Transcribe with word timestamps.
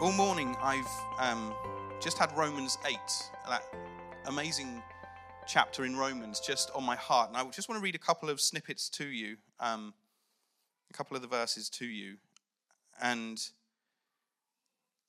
all 0.00 0.12
morning 0.12 0.56
I've 0.62 0.88
um, 1.18 1.52
just 2.00 2.16
had 2.16 2.34
Romans 2.34 2.78
8, 2.86 2.96
that 3.50 3.62
amazing 4.24 4.82
chapter 5.46 5.84
in 5.84 5.94
Romans, 5.94 6.40
just 6.40 6.70
on 6.74 6.84
my 6.84 6.96
heart. 6.96 7.28
And 7.28 7.36
I 7.36 7.44
just 7.50 7.68
want 7.68 7.78
to 7.78 7.82
read 7.84 7.94
a 7.94 7.98
couple 7.98 8.30
of 8.30 8.40
snippets 8.40 8.88
to 8.90 9.06
you, 9.06 9.36
um, 9.58 9.92
a 10.88 10.94
couple 10.94 11.16
of 11.16 11.22
the 11.22 11.28
verses 11.28 11.68
to 11.70 11.84
you, 11.84 12.16
and 13.02 13.46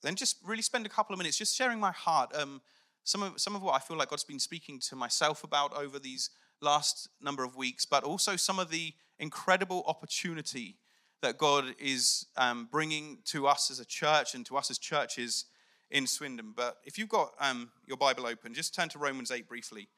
then 0.02 0.14
just 0.14 0.36
really 0.44 0.60
spend 0.60 0.84
a 0.84 0.90
couple 0.90 1.14
of 1.14 1.18
minutes 1.18 1.38
just 1.38 1.56
sharing 1.56 1.80
my 1.80 1.92
heart. 1.92 2.30
Um, 2.36 2.60
some, 3.02 3.22
of, 3.22 3.40
some 3.40 3.56
of 3.56 3.62
what 3.62 3.74
I 3.74 3.78
feel 3.78 3.96
like 3.96 4.10
God's 4.10 4.24
been 4.24 4.38
speaking 4.38 4.78
to 4.90 4.96
myself 4.96 5.42
about 5.42 5.74
over 5.74 5.98
these 5.98 6.28
last 6.60 7.08
number 7.18 7.44
of 7.44 7.56
weeks, 7.56 7.86
but 7.86 8.04
also 8.04 8.36
some 8.36 8.58
of 8.58 8.68
the 8.68 8.92
incredible 9.18 9.84
opportunity 9.86 10.76
that 11.22 11.38
God 11.38 11.74
is 11.78 12.26
um, 12.36 12.68
bringing 12.70 13.18
to 13.26 13.46
us 13.46 13.70
as 13.70 13.80
a 13.80 13.84
church 13.84 14.34
and 14.34 14.44
to 14.46 14.56
us 14.56 14.70
as 14.70 14.78
churches 14.78 15.46
in 15.90 16.06
Swindon. 16.06 16.52
But 16.54 16.78
if 16.84 16.98
you've 16.98 17.08
got 17.08 17.32
um, 17.40 17.70
your 17.86 17.96
Bible 17.96 18.26
open, 18.26 18.54
just 18.54 18.74
turn 18.74 18.88
to 18.90 18.98
Romans 18.98 19.30
8 19.30 19.48
briefly. 19.48 19.88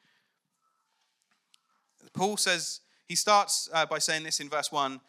Paul 2.13 2.37
says, 2.37 2.81
he 3.07 3.15
starts 3.15 3.69
uh, 3.73 3.85
by 3.85 3.99
saying 3.99 4.23
this 4.23 4.39
in 4.39 4.49
verse 4.49 4.71
1 4.71 4.99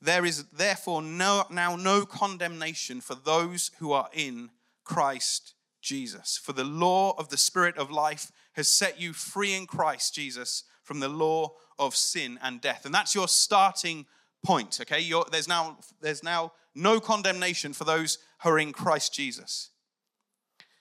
There 0.00 0.24
is 0.24 0.44
therefore 0.46 1.02
no, 1.02 1.44
now 1.50 1.76
no 1.76 2.04
condemnation 2.04 3.00
for 3.00 3.14
those 3.14 3.70
who 3.78 3.92
are 3.92 4.08
in 4.12 4.50
Christ 4.84 5.54
Jesus. 5.80 6.38
For 6.42 6.52
the 6.52 6.64
law 6.64 7.14
of 7.18 7.28
the 7.28 7.36
Spirit 7.36 7.76
of 7.76 7.90
life 7.90 8.32
has 8.54 8.68
set 8.68 9.00
you 9.00 9.12
free 9.12 9.54
in 9.54 9.66
Christ 9.66 10.14
Jesus 10.14 10.64
from 10.82 11.00
the 11.00 11.08
law 11.08 11.52
of 11.78 11.94
sin 11.94 12.38
and 12.42 12.60
death. 12.60 12.84
And 12.84 12.94
that's 12.94 13.14
your 13.14 13.28
starting 13.28 14.06
point, 14.44 14.78
okay? 14.80 15.00
You're, 15.00 15.24
there's, 15.30 15.48
now, 15.48 15.78
there's 16.00 16.22
now 16.22 16.52
no 16.74 17.00
condemnation 17.00 17.72
for 17.72 17.84
those 17.84 18.18
who 18.42 18.50
are 18.50 18.58
in 18.58 18.72
Christ 18.72 19.12
Jesus. 19.12 19.70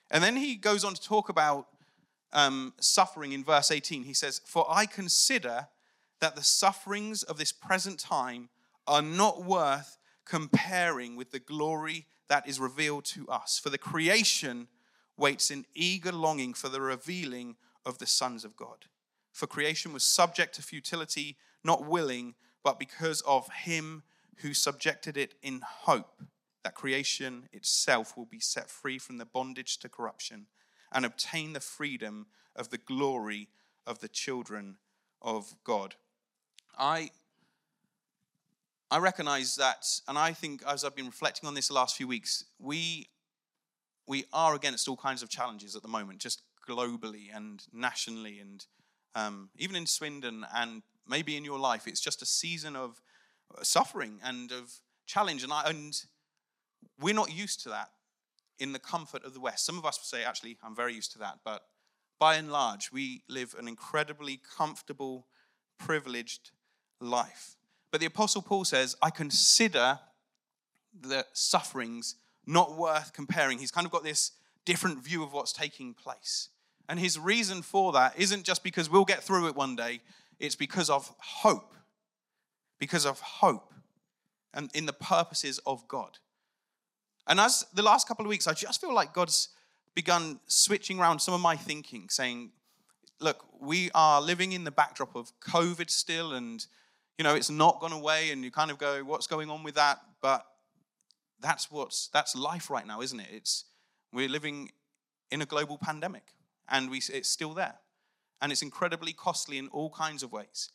And 0.10 0.24
then 0.24 0.36
he 0.36 0.56
goes 0.56 0.84
on 0.84 0.94
to 0.94 1.02
talk 1.02 1.30
about 1.30 1.68
um, 2.34 2.74
suffering 2.80 3.32
in 3.32 3.44
verse 3.44 3.72
18. 3.72 4.04
He 4.04 4.14
says, 4.14 4.42
For 4.46 4.66
I 4.70 4.86
consider 4.86 5.68
that 6.20 6.36
the 6.36 6.44
sufferings 6.44 7.24
of 7.24 7.38
this 7.38 7.52
present 7.52 8.00
time 8.00 8.50
are 8.88 9.02
not 9.02 9.44
worth 9.44 9.98
comparing 10.26 11.16
with 11.16 11.32
the 11.32 11.40
glory 11.40 12.06
that 12.30 12.48
is 12.48 12.60
revealed 12.60 13.06
to 13.06 13.28
us. 13.28 13.60
For 13.60 13.70
the 13.70 13.78
creation 13.78 14.68
waits 15.18 15.50
in 15.50 15.66
eager 15.74 16.12
longing 16.12 16.54
for 16.54 16.70
the 16.70 16.82
revealing 16.82 17.56
of 17.86 17.98
the 17.98 18.06
sons 18.06 18.46
of 18.46 18.56
God. 18.56 18.86
For 19.32 19.48
creation 19.48 19.94
was 19.94 20.04
subject 20.04 20.56
to 20.56 20.62
futility, 20.62 21.38
not 21.64 21.86
willing, 21.86 22.36
but 22.68 22.80
because 22.80 23.22
of 23.22 23.48
him 23.64 24.04
who 24.40 24.54
subjected 24.54 25.16
it 25.16 25.36
in 25.42 25.62
hope 25.64 26.22
that 26.66 26.76
creation 26.76 27.48
itself 27.54 28.18
will 28.18 28.26
be 28.26 28.42
set 28.42 28.70
free 28.70 29.00
from 29.00 29.20
the 29.20 29.26
bondage 29.26 29.78
to 29.78 29.88
corruption 29.88 30.48
and 30.92 31.06
obtain 31.06 31.54
the 31.54 31.62
freedom 31.62 32.26
of 32.58 32.70
the 32.70 32.78
glory 32.78 33.48
of 33.86 34.00
the 34.00 34.10
children 34.10 34.76
of 35.22 35.56
God. 35.64 35.96
I 36.78 37.12
I 38.92 38.98
recognize 38.98 39.56
that, 39.56 39.86
and 40.06 40.18
I 40.18 40.34
think 40.34 40.62
as 40.68 40.84
I've 40.84 40.94
been 40.94 41.06
reflecting 41.06 41.48
on 41.48 41.54
this 41.54 41.70
the 41.70 41.74
last 41.74 41.96
few 41.96 42.10
weeks, 42.10 42.44
we 42.60 43.08
we 44.08 44.26
are 44.34 44.56
against 44.56 44.90
all 44.90 44.98
kinds 44.98 45.24
of 45.24 45.30
challenges 45.30 45.74
at 45.78 45.84
the 45.84 45.88
moment, 45.88 46.20
just 46.20 46.42
globally 46.68 47.34
and 47.34 47.64
nationally, 47.72 48.40
and 48.40 48.66
um, 49.16 49.52
even 49.58 49.78
in 49.78 49.86
Swindon 49.86 50.46
and 50.54 50.84
maybe 51.10 51.36
in 51.36 51.46
your 51.46 51.60
life 51.60 51.88
it's 51.88 52.00
just 52.00 52.22
a 52.22 52.26
season 52.26 52.76
of 52.76 53.02
uh, 53.56 53.64
suffering 53.64 54.20
and 54.24 54.52
of 54.52 54.74
challenge 55.06 55.44
and, 55.44 55.54
I, 55.54 55.64
and 55.70 56.02
we're 57.00 57.14
not 57.14 57.34
used 57.34 57.62
to 57.64 57.70
that 57.70 57.90
in 58.60 58.74
the 58.74 58.80
comfort 58.80 59.24
of 59.24 59.34
the 59.34 59.40
west. 59.40 59.66
Some 59.66 59.78
of 59.78 59.86
us 59.86 60.00
say 60.04 60.24
actually 60.24 60.58
i'm 60.64 60.76
very 60.76 60.94
used 60.94 61.12
to 61.14 61.20
that 61.20 61.40
but 61.44 61.64
by 62.20 62.36
and 62.36 62.52
large 62.52 62.92
we 62.92 63.22
live 63.30 63.56
an 63.60 63.68
incredibly 63.68 64.40
comfortable 64.58 65.28
privileged 65.80 66.52
life. 67.00 67.56
But 67.92 68.02
the 68.02 68.08
apostle 68.08 68.42
paul 68.42 68.66
says 68.66 68.96
i 69.02 69.10
consider 69.10 70.00
the 71.00 71.26
sufferings 71.34 72.16
not 72.48 72.78
worth 72.78 73.14
comparing. 73.14 73.60
He's 73.60 73.72
kind 73.72 73.86
of 73.86 73.92
got 73.92 74.04
this 74.04 74.32
different 74.66 75.04
view 75.04 75.22
of 75.22 75.34
what's 75.34 75.52
taking 75.52 75.94
place. 75.94 76.50
And 76.90 77.00
his 77.00 77.20
reason 77.20 77.62
for 77.62 77.92
that 77.92 78.18
isn't 78.18 78.44
just 78.44 78.64
because 78.64 78.90
we'll 78.90 79.06
get 79.06 79.22
through 79.22 79.48
it 79.48 79.56
one 79.56 79.76
day 79.76 80.00
it's 80.40 80.56
because 80.56 80.90
of 80.90 81.14
hope. 81.20 81.74
Because 82.80 83.06
of 83.06 83.20
hope 83.20 83.74
and 84.54 84.72
in 84.74 84.86
the 84.86 84.94
purposes 84.94 85.60
of 85.66 85.88
God. 85.88 86.18
And 87.28 87.40
as 87.40 87.66
the 87.74 87.84
last 87.84 88.08
couple 88.08 88.26
of 88.26 88.30
weeks, 88.30 88.48
I 88.48 88.54
just 88.54 88.82
feel 88.82 88.94
like 88.94 89.14
God's 89.14 89.50
begun 89.94 90.40
switching 90.48 91.00
around 91.00 91.20
some 91.20 91.34
of 91.34 91.42
my 91.42 91.56
thinking, 91.56 92.08
saying, 92.10 92.52
look, 93.20 93.46
we 93.60 93.92
are 93.94 94.22
living 94.22 94.52
in 94.52 94.64
the 94.64 94.72
backdrop 94.72 95.16
of 95.16 95.32
COVID 95.40 95.90
still, 95.90 96.34
and 96.34 96.66
you 97.18 97.24
know, 97.24 97.36
it's 97.36 97.50
not 97.50 97.80
gone 97.80 97.92
away, 97.92 98.32
and 98.32 98.44
you 98.44 98.52
kind 98.52 98.72
of 98.72 98.78
go, 98.78 99.04
what's 99.04 99.28
going 99.28 99.50
on 99.50 99.64
with 99.64 99.76
that? 99.76 100.00
But 100.22 100.46
that's 101.40 101.70
what's 101.70 102.08
that's 102.08 102.36
life 102.36 102.70
right 102.70 102.86
now, 102.88 103.02
isn't 103.02 103.20
it? 103.20 103.28
It's 103.32 103.66
we're 104.14 104.30
living 104.30 104.72
in 105.30 105.42
a 105.42 105.46
global 105.46 105.78
pandemic, 105.78 106.34
and 106.70 106.90
we 106.90 106.98
it's 106.98 107.30
still 107.30 107.54
there 107.54 107.76
and 108.42 108.52
it's 108.52 108.62
incredibly 108.62 109.14
costly 109.14 109.58
in 109.58 109.68
all 109.70 109.90
kinds 109.90 110.24
of 110.24 110.32
ways. 110.32 110.70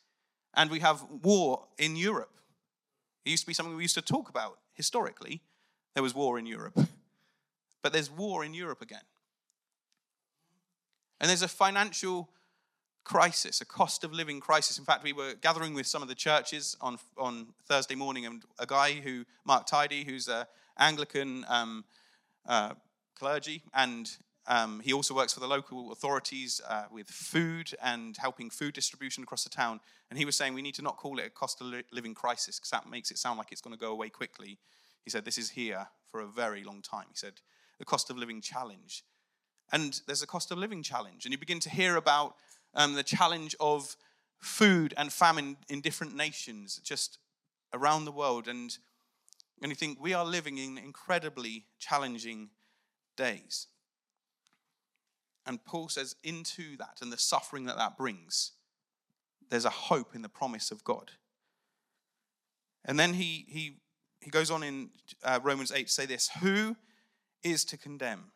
And 0.54 0.70
we 0.70 0.80
have 0.80 1.02
war 1.22 1.66
in 1.78 1.96
Europe. 1.96 2.40
It 3.24 3.30
used 3.30 3.44
to 3.44 3.46
be 3.46 3.54
something 3.54 3.76
we 3.76 3.82
used 3.82 3.94
to 3.94 4.02
talk 4.02 4.28
about 4.28 4.58
historically. 4.74 5.42
There 5.94 6.02
was 6.02 6.14
war 6.14 6.38
in 6.38 6.46
Europe. 6.46 6.78
But 7.82 7.92
there's 7.92 8.10
war 8.10 8.44
in 8.44 8.54
Europe 8.54 8.80
again. 8.80 9.02
And 11.20 11.28
there's 11.28 11.42
a 11.42 11.48
financial 11.48 12.28
crisis, 13.04 13.60
a 13.60 13.64
cost 13.64 14.04
of 14.04 14.12
living 14.12 14.40
crisis. 14.40 14.78
In 14.78 14.84
fact, 14.84 15.02
we 15.02 15.12
were 15.12 15.34
gathering 15.34 15.74
with 15.74 15.86
some 15.86 16.02
of 16.02 16.08
the 16.08 16.14
churches 16.14 16.76
on, 16.80 16.98
on 17.16 17.48
Thursday 17.66 17.94
morning, 17.94 18.26
and 18.26 18.42
a 18.58 18.66
guy 18.66 18.94
who, 18.94 19.24
Mark 19.44 19.66
Tidy, 19.66 20.04
who's 20.04 20.28
an 20.28 20.46
Anglican 20.78 21.44
um, 21.48 21.84
uh, 22.46 22.74
clergy, 23.16 23.62
and 23.74 24.10
um, 24.46 24.80
he 24.80 24.92
also 24.92 25.14
works 25.14 25.32
for 25.32 25.40
the 25.40 25.46
local 25.46 25.92
authorities 25.92 26.60
uh, 26.68 26.84
with 26.90 27.08
food 27.08 27.70
and 27.80 28.16
helping 28.16 28.50
food 28.50 28.74
distribution 28.74 29.22
across 29.22 29.44
the 29.44 29.50
town. 29.50 29.80
And 30.10 30.18
he 30.18 30.24
was 30.24 30.36
saying 30.36 30.54
we 30.54 30.62
need 30.62 30.74
to 30.76 30.82
not 30.82 30.96
call 30.96 31.18
it 31.18 31.26
a 31.26 31.30
cost 31.30 31.60
of 31.60 31.72
living 31.92 32.14
crisis 32.14 32.58
because 32.58 32.70
that 32.70 32.90
makes 32.90 33.10
it 33.10 33.18
sound 33.18 33.38
like 33.38 33.52
it's 33.52 33.60
going 33.60 33.76
to 33.76 33.80
go 33.80 33.92
away 33.92 34.08
quickly. 34.08 34.58
He 35.04 35.10
said 35.10 35.24
this 35.24 35.38
is 35.38 35.50
here 35.50 35.86
for 36.10 36.20
a 36.20 36.26
very 36.26 36.64
long 36.64 36.82
time. 36.82 37.06
He 37.08 37.16
said 37.16 37.34
the 37.78 37.84
cost 37.84 38.10
of 38.10 38.18
living 38.18 38.40
challenge. 38.40 39.04
And 39.72 40.00
there's 40.06 40.22
a 40.22 40.26
cost 40.26 40.50
of 40.50 40.58
living 40.58 40.82
challenge. 40.82 41.24
And 41.24 41.32
you 41.32 41.38
begin 41.38 41.60
to 41.60 41.70
hear 41.70 41.96
about 41.96 42.34
um, 42.74 42.94
the 42.94 43.02
challenge 43.02 43.54
of 43.60 43.96
food 44.38 44.92
and 44.96 45.12
famine 45.12 45.56
in 45.68 45.80
different 45.80 46.16
nations 46.16 46.80
just 46.82 47.18
around 47.72 48.04
the 48.04 48.12
world. 48.12 48.48
And, 48.48 48.76
and 49.62 49.70
you 49.70 49.76
think 49.76 50.00
we 50.00 50.14
are 50.14 50.24
living 50.24 50.58
in 50.58 50.78
incredibly 50.78 51.64
challenging 51.78 52.50
days. 53.16 53.68
And 55.46 55.64
Paul 55.64 55.88
says, 55.88 56.16
into 56.22 56.76
that 56.76 56.98
and 57.00 57.12
the 57.12 57.18
suffering 57.18 57.64
that 57.66 57.76
that 57.76 57.96
brings, 57.96 58.52
there's 59.50 59.64
a 59.64 59.70
hope 59.70 60.14
in 60.14 60.22
the 60.22 60.28
promise 60.28 60.70
of 60.70 60.84
God. 60.84 61.12
And 62.84 62.98
then 62.98 63.14
he, 63.14 63.44
he, 63.48 63.76
he 64.20 64.30
goes 64.30 64.50
on 64.50 64.62
in 64.62 64.90
uh, 65.22 65.40
Romans 65.42 65.72
8 65.72 65.86
to 65.86 65.92
say 65.92 66.06
this 66.06 66.30
Who 66.40 66.76
is 67.42 67.64
to 67.66 67.76
condemn? 67.76 68.32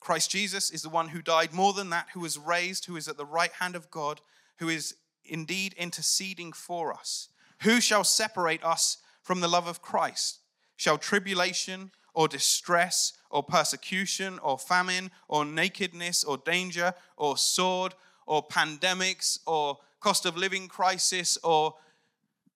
Christ 0.00 0.30
Jesus 0.30 0.70
is 0.70 0.82
the 0.82 0.88
one 0.88 1.08
who 1.08 1.20
died, 1.20 1.52
more 1.52 1.72
than 1.72 1.90
that, 1.90 2.08
who 2.14 2.20
was 2.20 2.38
raised, 2.38 2.86
who 2.86 2.96
is 2.96 3.06
at 3.06 3.18
the 3.18 3.26
right 3.26 3.52
hand 3.52 3.76
of 3.76 3.90
God, 3.90 4.20
who 4.58 4.68
is 4.68 4.94
indeed 5.24 5.74
interceding 5.74 6.52
for 6.52 6.92
us. 6.92 7.28
Who 7.62 7.80
shall 7.80 8.04
separate 8.04 8.64
us 8.64 8.98
from 9.22 9.40
the 9.40 9.48
love 9.48 9.68
of 9.68 9.82
Christ? 9.82 10.40
Shall 10.76 10.96
tribulation 10.96 11.90
or 12.14 12.28
distress 12.28 13.14
or 13.30 13.42
persecution 13.42 14.38
or 14.40 14.58
famine 14.58 15.10
or 15.28 15.44
nakedness 15.44 16.24
or 16.24 16.38
danger 16.38 16.94
or 17.16 17.36
sword 17.36 17.94
or 18.26 18.46
pandemics 18.46 19.38
or 19.46 19.78
cost 20.00 20.26
of 20.26 20.36
living 20.36 20.68
crisis 20.68 21.38
or 21.44 21.74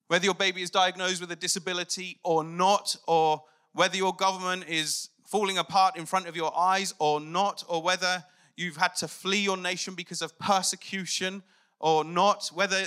whether 0.09 0.25
your 0.25 0.35
baby 0.35 0.63
is 0.63 0.71
diagnosed 0.71 1.21
with 1.21 1.31
a 1.33 1.37
disability 1.37 2.19
or 2.23 2.45
not, 2.45 2.95
or 3.09 3.43
whether 3.73 3.97
your 3.97 4.15
government 4.15 4.65
is 4.69 5.09
falling 5.25 5.59
apart 5.59 5.97
in 5.97 6.07
front 6.07 6.29
of 6.29 6.37
your 6.37 6.57
eyes 6.57 6.95
or 6.99 7.21
not, 7.21 7.65
or 7.69 7.83
whether 7.83 8.25
you've 8.57 8.77
had 8.77 8.95
to 8.97 9.09
flee 9.09 9.41
your 9.41 9.57
nation 9.57 9.95
because 9.95 10.23
of 10.23 10.39
persecution 10.39 11.43
or 11.81 12.05
not, 12.05 12.51
whether, 12.55 12.87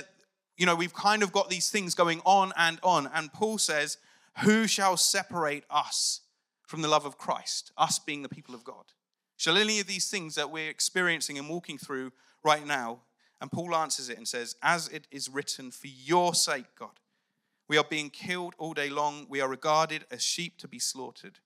you 0.56 0.64
know, 0.64 0.74
we've 0.74 0.94
kind 0.94 1.22
of 1.22 1.32
got 1.32 1.50
these 1.50 1.70
things 1.70 1.94
going 1.94 2.20
on 2.24 2.52
and 2.56 2.78
on. 2.82 3.10
And 3.12 3.32
Paul 3.32 3.58
says, 3.58 3.98
Who 4.44 4.66
shall 4.66 4.96
separate 4.96 5.64
us 5.68 6.20
from 6.68 6.82
the 6.82 6.88
love 6.88 7.06
of 7.06 7.16
Christ, 7.16 7.72
us 7.78 7.98
being 7.98 8.22
the 8.22 8.28
people 8.28 8.54
of 8.54 8.62
God? 8.62 8.92
Shall 9.38 9.56
any 9.56 9.80
of 9.80 9.86
these 9.86 10.10
things 10.10 10.34
that 10.34 10.50
we're 10.50 10.68
experiencing 10.68 11.38
and 11.38 11.48
walking 11.48 11.78
through 11.78 12.12
right 12.44 12.66
now? 12.66 13.00
And 13.40 13.50
Paul 13.50 13.74
answers 13.74 14.10
it 14.10 14.18
and 14.18 14.28
says, 14.28 14.54
As 14.62 14.86
it 14.88 15.06
is 15.10 15.30
written, 15.30 15.70
for 15.70 15.86
your 15.86 16.34
sake, 16.34 16.66
God, 16.78 17.00
we 17.68 17.78
are 17.78 17.84
being 17.88 18.10
killed 18.10 18.54
all 18.58 18.74
day 18.74 18.90
long. 18.90 19.24
We 19.30 19.40
are 19.40 19.48
regarded 19.48 20.04
as 20.10 20.22
sheep 20.22 20.58
to 20.58 20.68
be 20.68 20.78
slaughtered. 20.78 21.38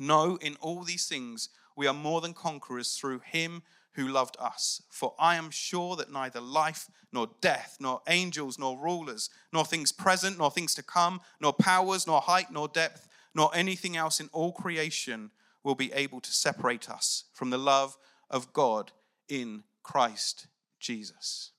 No, 0.00 0.36
in 0.40 0.56
all 0.60 0.82
these 0.82 1.06
things, 1.06 1.50
we 1.76 1.86
are 1.86 1.94
more 1.94 2.20
than 2.20 2.34
conquerors 2.34 2.94
through 2.94 3.20
him 3.20 3.62
who 3.92 4.08
loved 4.08 4.36
us. 4.40 4.82
For 4.90 5.14
I 5.16 5.36
am 5.36 5.50
sure 5.50 5.94
that 5.94 6.10
neither 6.10 6.40
life, 6.40 6.88
nor 7.12 7.28
death, 7.40 7.76
nor 7.78 8.00
angels, 8.08 8.58
nor 8.58 8.78
rulers, 8.78 9.30
nor 9.52 9.64
things 9.64 9.92
present, 9.92 10.38
nor 10.38 10.50
things 10.50 10.74
to 10.74 10.82
come, 10.82 11.20
nor 11.40 11.52
powers, 11.52 12.06
nor 12.06 12.20
height, 12.20 12.50
nor 12.50 12.66
depth, 12.66 13.06
nor 13.34 13.50
anything 13.54 13.96
else 13.96 14.20
in 14.20 14.28
all 14.32 14.52
creation 14.52 15.30
will 15.62 15.74
be 15.74 15.92
able 15.92 16.20
to 16.20 16.32
separate 16.32 16.88
us 16.88 17.24
from 17.32 17.50
the 17.50 17.58
love 17.58 17.96
of 18.28 18.52
God 18.52 18.92
in 19.28 19.62
Christ 19.82 20.46
Jesus. 20.78 21.52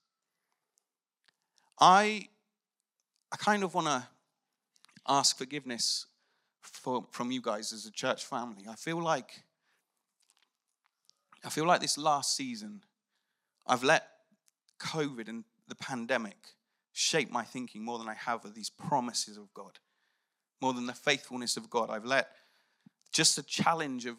I, 1.79 2.27
I 3.31 3.38
kind 3.38 3.63
of 3.63 3.73
want 3.73 3.88
to 3.88 4.07
ask 5.07 5.38
forgiveness 5.38 6.06
for, 6.62 7.06
from 7.12 7.31
you 7.31 7.41
guys 7.41 7.73
as 7.73 7.85
a 7.85 7.91
church 7.91 8.25
family. 8.25 8.65
I 8.69 8.75
feel 8.75 9.01
like 9.01 9.44
I 11.44 11.50
feel 11.50 11.65
like 11.65 11.81
this 11.81 11.97
last 11.97 12.35
season, 12.35 12.83
I've 13.65 13.83
let 13.83 14.07
COVID 14.79 15.27
and 15.27 15.44
the 15.68 15.75
pandemic 15.75 16.38
shape 16.94 17.31
my 17.31 17.44
thinking 17.44 17.83
more 17.83 17.97
than 17.97 18.07
I 18.07 18.13
have 18.13 18.45
of 18.45 18.53
these 18.53 18.69
promises 18.69 19.38
of 19.38 19.51
God, 19.53 19.79
more 20.61 20.73
than 20.73 20.85
the 20.85 20.93
faithfulness 20.93 21.57
of 21.57 21.69
God. 21.69 21.89
I've 21.89 22.05
let 22.05 22.29
just 23.11 23.35
the 23.35 23.43
challenge 23.43 24.05
of, 24.05 24.17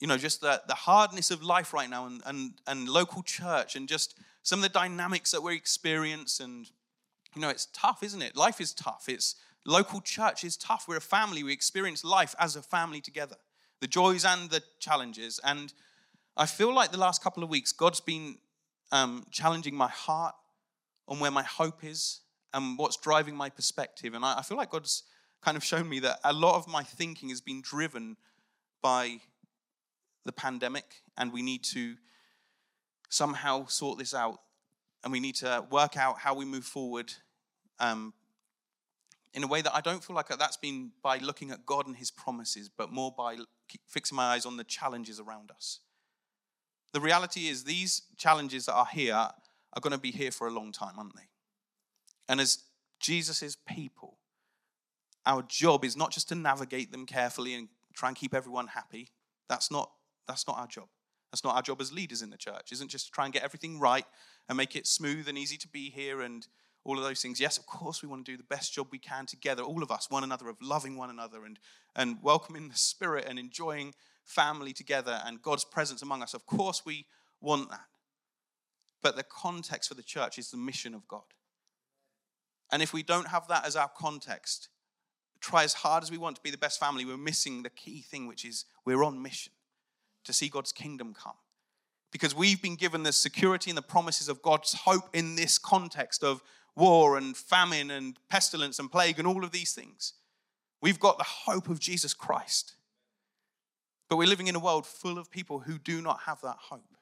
you 0.00 0.06
know, 0.06 0.16
just 0.16 0.40
the, 0.40 0.62
the 0.68 0.74
hardness 0.74 1.30
of 1.30 1.42
life 1.42 1.72
right 1.72 1.90
now 1.90 2.06
and, 2.06 2.22
and, 2.26 2.52
and 2.66 2.88
local 2.88 3.22
church 3.22 3.74
and 3.74 3.88
just 3.88 4.14
some 4.42 4.60
of 4.60 4.62
the 4.62 4.68
dynamics 4.68 5.32
that 5.32 5.42
we 5.42 5.56
experience. 5.56 6.40
And, 6.40 6.70
you 7.34 7.42
know, 7.42 7.48
it's 7.48 7.66
tough, 7.72 8.02
isn't 8.02 8.22
it? 8.22 8.36
Life 8.36 8.60
is 8.60 8.72
tough. 8.72 9.06
It's 9.08 9.34
local 9.66 10.00
church 10.00 10.44
is 10.44 10.56
tough. 10.56 10.86
We're 10.86 10.96
a 10.98 11.00
family. 11.00 11.42
We 11.42 11.52
experience 11.52 12.04
life 12.04 12.34
as 12.38 12.56
a 12.56 12.62
family 12.62 13.00
together, 13.00 13.36
the 13.80 13.86
joys 13.86 14.24
and 14.24 14.50
the 14.50 14.62
challenges. 14.78 15.40
And 15.42 15.72
I 16.36 16.46
feel 16.46 16.72
like 16.72 16.92
the 16.92 16.98
last 16.98 17.22
couple 17.22 17.42
of 17.42 17.50
weeks, 17.50 17.72
God's 17.72 18.00
been 18.00 18.38
um, 18.92 19.26
challenging 19.30 19.74
my 19.74 19.88
heart 19.88 20.34
on 21.08 21.18
where 21.18 21.30
my 21.30 21.42
hope 21.42 21.82
is 21.82 22.20
and 22.54 22.78
what's 22.78 22.96
driving 22.96 23.34
my 23.34 23.50
perspective. 23.50 24.14
And 24.14 24.24
I, 24.24 24.38
I 24.38 24.42
feel 24.42 24.56
like 24.56 24.70
God's 24.70 25.02
kind 25.42 25.56
of 25.56 25.64
shown 25.64 25.88
me 25.88 26.00
that 26.00 26.18
a 26.24 26.32
lot 26.32 26.56
of 26.56 26.68
my 26.68 26.82
thinking 26.82 27.28
has 27.28 27.40
been 27.40 27.60
driven 27.60 28.16
by 28.82 29.20
the 30.24 30.32
pandemic, 30.32 31.02
and 31.16 31.32
we 31.32 31.42
need 31.42 31.64
to 31.64 31.96
somehow 33.08 33.66
sort 33.66 33.98
this 33.98 34.14
out, 34.14 34.40
and 35.02 35.12
we 35.12 35.20
need 35.20 35.36
to 35.36 35.64
work 35.70 35.96
out 35.96 36.18
how 36.18 36.34
we 36.34 36.44
move 36.44 36.64
forward 36.64 37.12
um, 37.80 38.12
in 39.34 39.42
a 39.42 39.46
way 39.46 39.62
that 39.62 39.74
I 39.74 39.80
don't 39.80 40.02
feel 40.02 40.16
like 40.16 40.28
that's 40.28 40.56
been 40.56 40.90
by 41.02 41.18
looking 41.18 41.50
at 41.50 41.64
God 41.64 41.86
and 41.86 41.96
His 41.96 42.10
promises, 42.10 42.68
but 42.68 42.90
more 42.90 43.12
by 43.16 43.36
fixing 43.86 44.16
my 44.16 44.24
eyes 44.24 44.44
on 44.44 44.56
the 44.56 44.64
challenges 44.64 45.20
around 45.20 45.50
us. 45.50 45.80
The 46.92 47.00
reality 47.00 47.48
is, 47.48 47.64
these 47.64 48.02
challenges 48.16 48.66
that 48.66 48.74
are 48.74 48.86
here 48.86 49.14
are 49.14 49.80
going 49.80 49.92
to 49.92 49.98
be 49.98 50.10
here 50.10 50.30
for 50.30 50.46
a 50.46 50.50
long 50.50 50.72
time, 50.72 50.94
aren't 50.98 51.14
they? 51.14 51.28
And 52.28 52.40
as 52.40 52.64
Jesus' 53.00 53.56
people, 53.66 54.18
our 55.26 55.42
job 55.42 55.84
is 55.84 55.96
not 55.96 56.10
just 56.10 56.28
to 56.28 56.34
navigate 56.34 56.92
them 56.92 57.06
carefully 57.06 57.54
and 57.54 57.68
try 57.94 58.08
and 58.08 58.16
keep 58.16 58.34
everyone 58.34 58.68
happy. 58.68 59.08
That's 59.48 59.70
not, 59.70 59.90
that's 60.26 60.46
not 60.46 60.58
our 60.58 60.66
job. 60.66 60.88
That's 61.30 61.44
not 61.44 61.56
our 61.56 61.62
job 61.62 61.80
as 61.80 61.92
leaders 61.92 62.22
in 62.22 62.30
the 62.30 62.36
church. 62.36 62.72
Isn't 62.72 62.90
just 62.90 63.06
to 63.06 63.12
try 63.12 63.24
and 63.24 63.34
get 63.34 63.42
everything 63.42 63.78
right 63.78 64.04
and 64.48 64.56
make 64.56 64.76
it 64.76 64.86
smooth 64.86 65.28
and 65.28 65.36
easy 65.36 65.58
to 65.58 65.68
be 65.68 65.90
here 65.90 66.22
and 66.22 66.46
all 66.84 66.96
of 66.96 67.04
those 67.04 67.20
things. 67.20 67.38
Yes, 67.38 67.58
of 67.58 67.66
course, 67.66 68.02
we 68.02 68.08
want 68.08 68.24
to 68.24 68.32
do 68.32 68.36
the 68.38 68.44
best 68.44 68.72
job 68.72 68.88
we 68.90 68.98
can 68.98 69.26
together, 69.26 69.62
all 69.62 69.82
of 69.82 69.90
us, 69.90 70.10
one 70.10 70.24
another, 70.24 70.48
of 70.48 70.56
loving 70.62 70.96
one 70.96 71.10
another 71.10 71.44
and, 71.44 71.58
and 71.94 72.16
welcoming 72.22 72.68
the 72.68 72.76
Spirit 72.76 73.26
and 73.28 73.38
enjoying 73.38 73.94
family 74.24 74.72
together 74.72 75.20
and 75.26 75.42
God's 75.42 75.64
presence 75.64 76.00
among 76.00 76.22
us. 76.22 76.32
Of 76.32 76.46
course, 76.46 76.82
we 76.86 77.06
want 77.40 77.70
that. 77.70 77.84
But 79.02 79.16
the 79.16 79.22
context 79.22 79.88
for 79.88 79.94
the 79.94 80.02
church 80.02 80.38
is 80.38 80.50
the 80.50 80.56
mission 80.56 80.94
of 80.94 81.06
God. 81.06 81.22
And 82.72 82.82
if 82.82 82.92
we 82.92 83.02
don't 83.02 83.28
have 83.28 83.48
that 83.48 83.66
as 83.66 83.76
our 83.76 83.90
context, 83.94 84.68
try 85.40 85.64
as 85.64 85.74
hard 85.74 86.02
as 86.02 86.10
we 86.10 86.18
want 86.18 86.36
to 86.36 86.42
be 86.42 86.50
the 86.50 86.58
best 86.58 86.80
family, 86.80 87.04
we're 87.04 87.16
missing 87.16 87.62
the 87.62 87.70
key 87.70 88.00
thing, 88.00 88.26
which 88.26 88.44
is 88.44 88.64
we're 88.84 89.04
on 89.04 89.22
mission 89.22 89.52
to 90.24 90.32
see 90.32 90.48
God's 90.48 90.72
kingdom 90.72 91.14
come. 91.14 91.36
Because 92.10 92.34
we've 92.34 92.62
been 92.62 92.76
given 92.76 93.02
the 93.02 93.12
security 93.12 93.70
and 93.70 93.76
the 93.76 93.82
promises 93.82 94.28
of 94.28 94.42
God's 94.42 94.72
hope 94.72 95.08
in 95.12 95.36
this 95.36 95.58
context 95.58 96.24
of 96.24 96.42
war 96.74 97.18
and 97.18 97.36
famine 97.36 97.90
and 97.90 98.18
pestilence 98.30 98.78
and 98.78 98.90
plague 98.90 99.18
and 99.18 99.28
all 99.28 99.44
of 99.44 99.50
these 99.50 99.72
things. 99.72 100.14
We've 100.80 101.00
got 101.00 101.18
the 101.18 101.24
hope 101.24 101.68
of 101.68 101.80
Jesus 101.80 102.14
Christ. 102.14 102.74
But 104.08 104.16
we're 104.16 104.28
living 104.28 104.46
in 104.46 104.54
a 104.54 104.60
world 104.60 104.86
full 104.86 105.18
of 105.18 105.30
people 105.30 105.60
who 105.60 105.78
do 105.78 106.00
not 106.00 106.20
have 106.20 106.40
that 106.42 106.56
hope. 106.58 106.96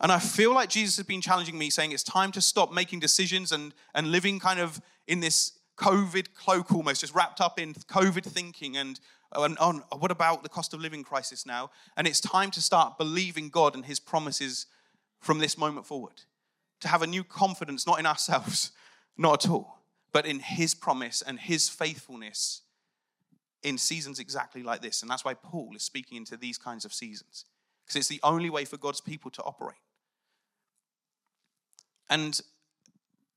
And 0.00 0.12
I 0.12 0.18
feel 0.18 0.52
like 0.52 0.68
Jesus 0.68 0.96
has 0.96 1.06
been 1.06 1.20
challenging 1.20 1.56
me, 1.56 1.70
saying 1.70 1.92
it's 1.92 2.02
time 2.02 2.32
to 2.32 2.40
stop 2.40 2.72
making 2.72 3.00
decisions 3.00 3.52
and, 3.52 3.72
and 3.94 4.08
living 4.10 4.38
kind 4.38 4.60
of 4.60 4.82
in 5.06 5.20
this 5.20 5.52
COVID 5.76 6.34
cloak 6.34 6.72
almost, 6.72 7.00
just 7.00 7.14
wrapped 7.14 7.40
up 7.40 7.58
in 7.58 7.74
COVID 7.74 8.24
thinking 8.24 8.76
and, 8.76 9.00
and 9.32 9.58
on 9.58 9.78
what 9.98 10.10
about 10.10 10.42
the 10.42 10.48
cost 10.48 10.72
of 10.72 10.80
living 10.80 11.02
crisis 11.02 11.44
now? 11.44 11.70
And 11.96 12.06
it's 12.06 12.20
time 12.20 12.50
to 12.52 12.60
start 12.60 12.98
believing 12.98 13.48
God 13.48 13.74
and 13.74 13.84
His 13.84 13.98
promises 14.00 14.66
from 15.20 15.38
this 15.38 15.58
moment 15.58 15.86
forward. 15.86 16.22
To 16.80 16.88
have 16.88 17.02
a 17.02 17.06
new 17.06 17.24
confidence, 17.24 17.86
not 17.86 17.98
in 17.98 18.06
ourselves, 18.06 18.72
not 19.16 19.44
at 19.44 19.50
all, 19.50 19.80
but 20.12 20.26
in 20.26 20.40
His 20.40 20.74
promise 20.74 21.22
and 21.22 21.40
His 21.40 21.68
faithfulness 21.68 22.62
in 23.62 23.78
seasons 23.78 24.18
exactly 24.20 24.62
like 24.62 24.82
this. 24.82 25.02
And 25.02 25.10
that's 25.10 25.24
why 25.24 25.34
Paul 25.34 25.72
is 25.74 25.82
speaking 25.82 26.18
into 26.18 26.36
these 26.36 26.58
kinds 26.58 26.84
of 26.84 26.92
seasons, 26.92 27.46
because 27.84 27.96
it's 27.96 28.08
the 28.08 28.20
only 28.22 28.50
way 28.50 28.64
for 28.64 28.76
God's 28.76 29.00
people 29.00 29.30
to 29.32 29.42
operate. 29.42 29.78
And 32.10 32.38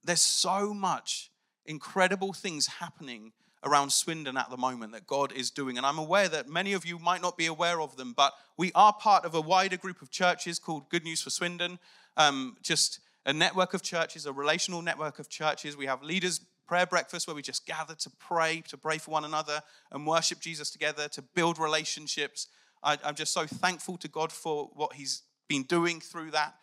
there's 0.03 0.21
so 0.21 0.73
much 0.73 1.31
incredible 1.67 2.33
things 2.33 2.67
happening 2.67 3.33
around 3.63 3.91
Swindon 3.91 4.37
at 4.37 4.49
the 4.49 4.57
moment 4.57 4.93
that 4.93 5.07
God 5.07 5.31
is 5.31 5.51
doing. 5.51 5.77
And 5.77 5.85
I'm 5.85 5.97
aware 5.97 6.29
that 6.29 6.47
many 6.47 6.73
of 6.73 6.85
you 6.85 6.99
might 6.99 7.21
not 7.21 7.37
be 7.37 7.47
aware 7.47 7.81
of 7.81 7.97
them, 7.97 8.13
but 8.15 8.33
we 8.55 8.71
are 8.73 8.93
part 8.93 9.25
of 9.25 9.35
a 9.35 9.41
wider 9.41 9.77
group 9.77 10.01
of 10.01 10.09
churches 10.09 10.59
called 10.59 10.89
Good 10.89 11.03
News 11.03 11.21
for 11.21 11.29
Swindon. 11.29 11.79
Um, 12.15 12.55
just 12.61 12.99
a 13.25 13.33
network 13.33 13.73
of 13.73 13.81
churches, 13.81 14.25
a 14.25 14.31
relational 14.31 14.81
network 14.81 15.19
of 15.19 15.29
churches. 15.29 15.75
We 15.75 15.85
have 15.87 16.01
leaders 16.01 16.39
prayer 16.67 16.85
breakfast 16.85 17.27
where 17.27 17.35
we 17.35 17.41
just 17.41 17.65
gather 17.65 17.95
to 17.95 18.09
pray, 18.19 18.61
to 18.67 18.77
pray 18.77 18.97
for 18.97 19.11
one 19.11 19.25
another 19.25 19.61
and 19.91 20.05
worship 20.05 20.39
Jesus 20.39 20.69
together, 20.69 21.07
to 21.09 21.21
build 21.21 21.57
relationships. 21.57 22.47
I, 22.83 22.97
am 23.03 23.15
just 23.15 23.33
so 23.33 23.45
thankful 23.45 23.97
to 23.97 24.07
God 24.07 24.31
for 24.31 24.69
what 24.73 24.93
He's 24.93 25.23
been 25.47 25.63
doing 25.63 25.99
through 25.99 26.31
that. 26.31 26.55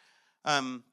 Um, 0.44 0.84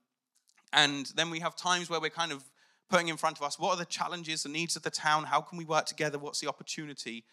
and 0.74 1.08
then 1.16 1.30
we 1.30 1.40
have 1.40 1.56
times 1.56 1.90
where 1.90 2.00
we're 2.00 2.10
kind 2.10 2.32
of 2.32 2.44
putting 2.92 3.08
in 3.08 3.18
front 3.18 3.38
of 3.38 3.44
us 3.44 3.58
what 3.58 3.72
are 3.72 3.78
the 3.78 3.86
challenges, 3.86 4.44
the 4.44 4.50
needs 4.50 4.76
of 4.76 4.84
the 4.84 4.92
town, 4.92 5.24
how 5.24 5.42
can 5.42 5.58
we 5.58 5.66
work 5.66 5.86
together, 5.86 6.20
what's 6.20 6.42
the 6.42 6.48
opportunity. 6.48 7.24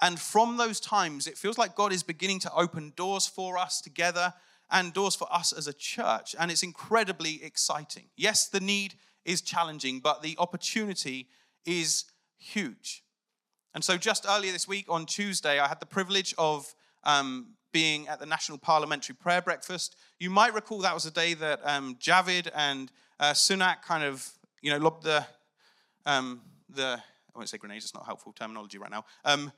And 0.00 0.18
from 0.18 0.56
those 0.56 0.80
times, 0.80 1.26
it 1.26 1.38
feels 1.38 1.58
like 1.58 1.76
God 1.76 1.92
is 1.92 2.02
beginning 2.02 2.40
to 2.40 2.54
open 2.54 2.92
doors 2.96 3.26
for 3.26 3.58
us 3.58 3.80
together 3.80 4.34
and 4.70 4.92
doors 4.92 5.14
for 5.14 5.32
us 5.32 5.52
as 5.52 5.68
a 5.68 5.72
church. 5.72 6.34
And 6.38 6.50
it's 6.50 6.62
incredibly 6.62 7.44
exciting. 7.44 8.06
Yes, 8.16 8.48
the 8.48 8.58
need 8.58 8.94
is 9.24 9.42
challenging, 9.42 10.00
but 10.00 10.22
the 10.22 10.34
opportunity 10.38 11.28
is 11.64 12.06
huge. 12.38 13.04
And 13.74 13.84
so, 13.84 13.96
just 13.96 14.26
earlier 14.28 14.52
this 14.52 14.66
week 14.66 14.86
on 14.88 15.06
Tuesday, 15.06 15.58
I 15.58 15.68
had 15.68 15.80
the 15.80 15.86
privilege 15.86 16.34
of 16.36 16.74
um, 17.04 17.54
being 17.72 18.08
at 18.08 18.18
the 18.18 18.26
National 18.26 18.58
Parliamentary 18.58 19.14
Prayer 19.14 19.40
Breakfast. 19.40 19.96
You 20.18 20.30
might 20.30 20.54
recall 20.54 20.78
that 20.80 20.94
was 20.94 21.06
a 21.06 21.10
day 21.10 21.34
that 21.34 21.60
um, 21.64 21.96
Javid 21.96 22.50
and 22.54 22.92
uh, 23.18 23.32
Sunak 23.32 23.82
kind 23.82 24.04
of, 24.04 24.28
you 24.62 24.70
know, 24.70 24.78
lob 24.78 25.02
the, 25.02 25.26
um, 26.06 26.40
the 26.70 27.02
I 27.34 27.38
won't 27.38 27.48
say 27.48 27.58
grenades, 27.58 27.84
it's 27.84 27.94
not 27.94 28.06
helpful 28.06 28.32
terminology 28.32 28.78
right 28.78 28.90
now. 28.90 29.04
Um, 29.24 29.52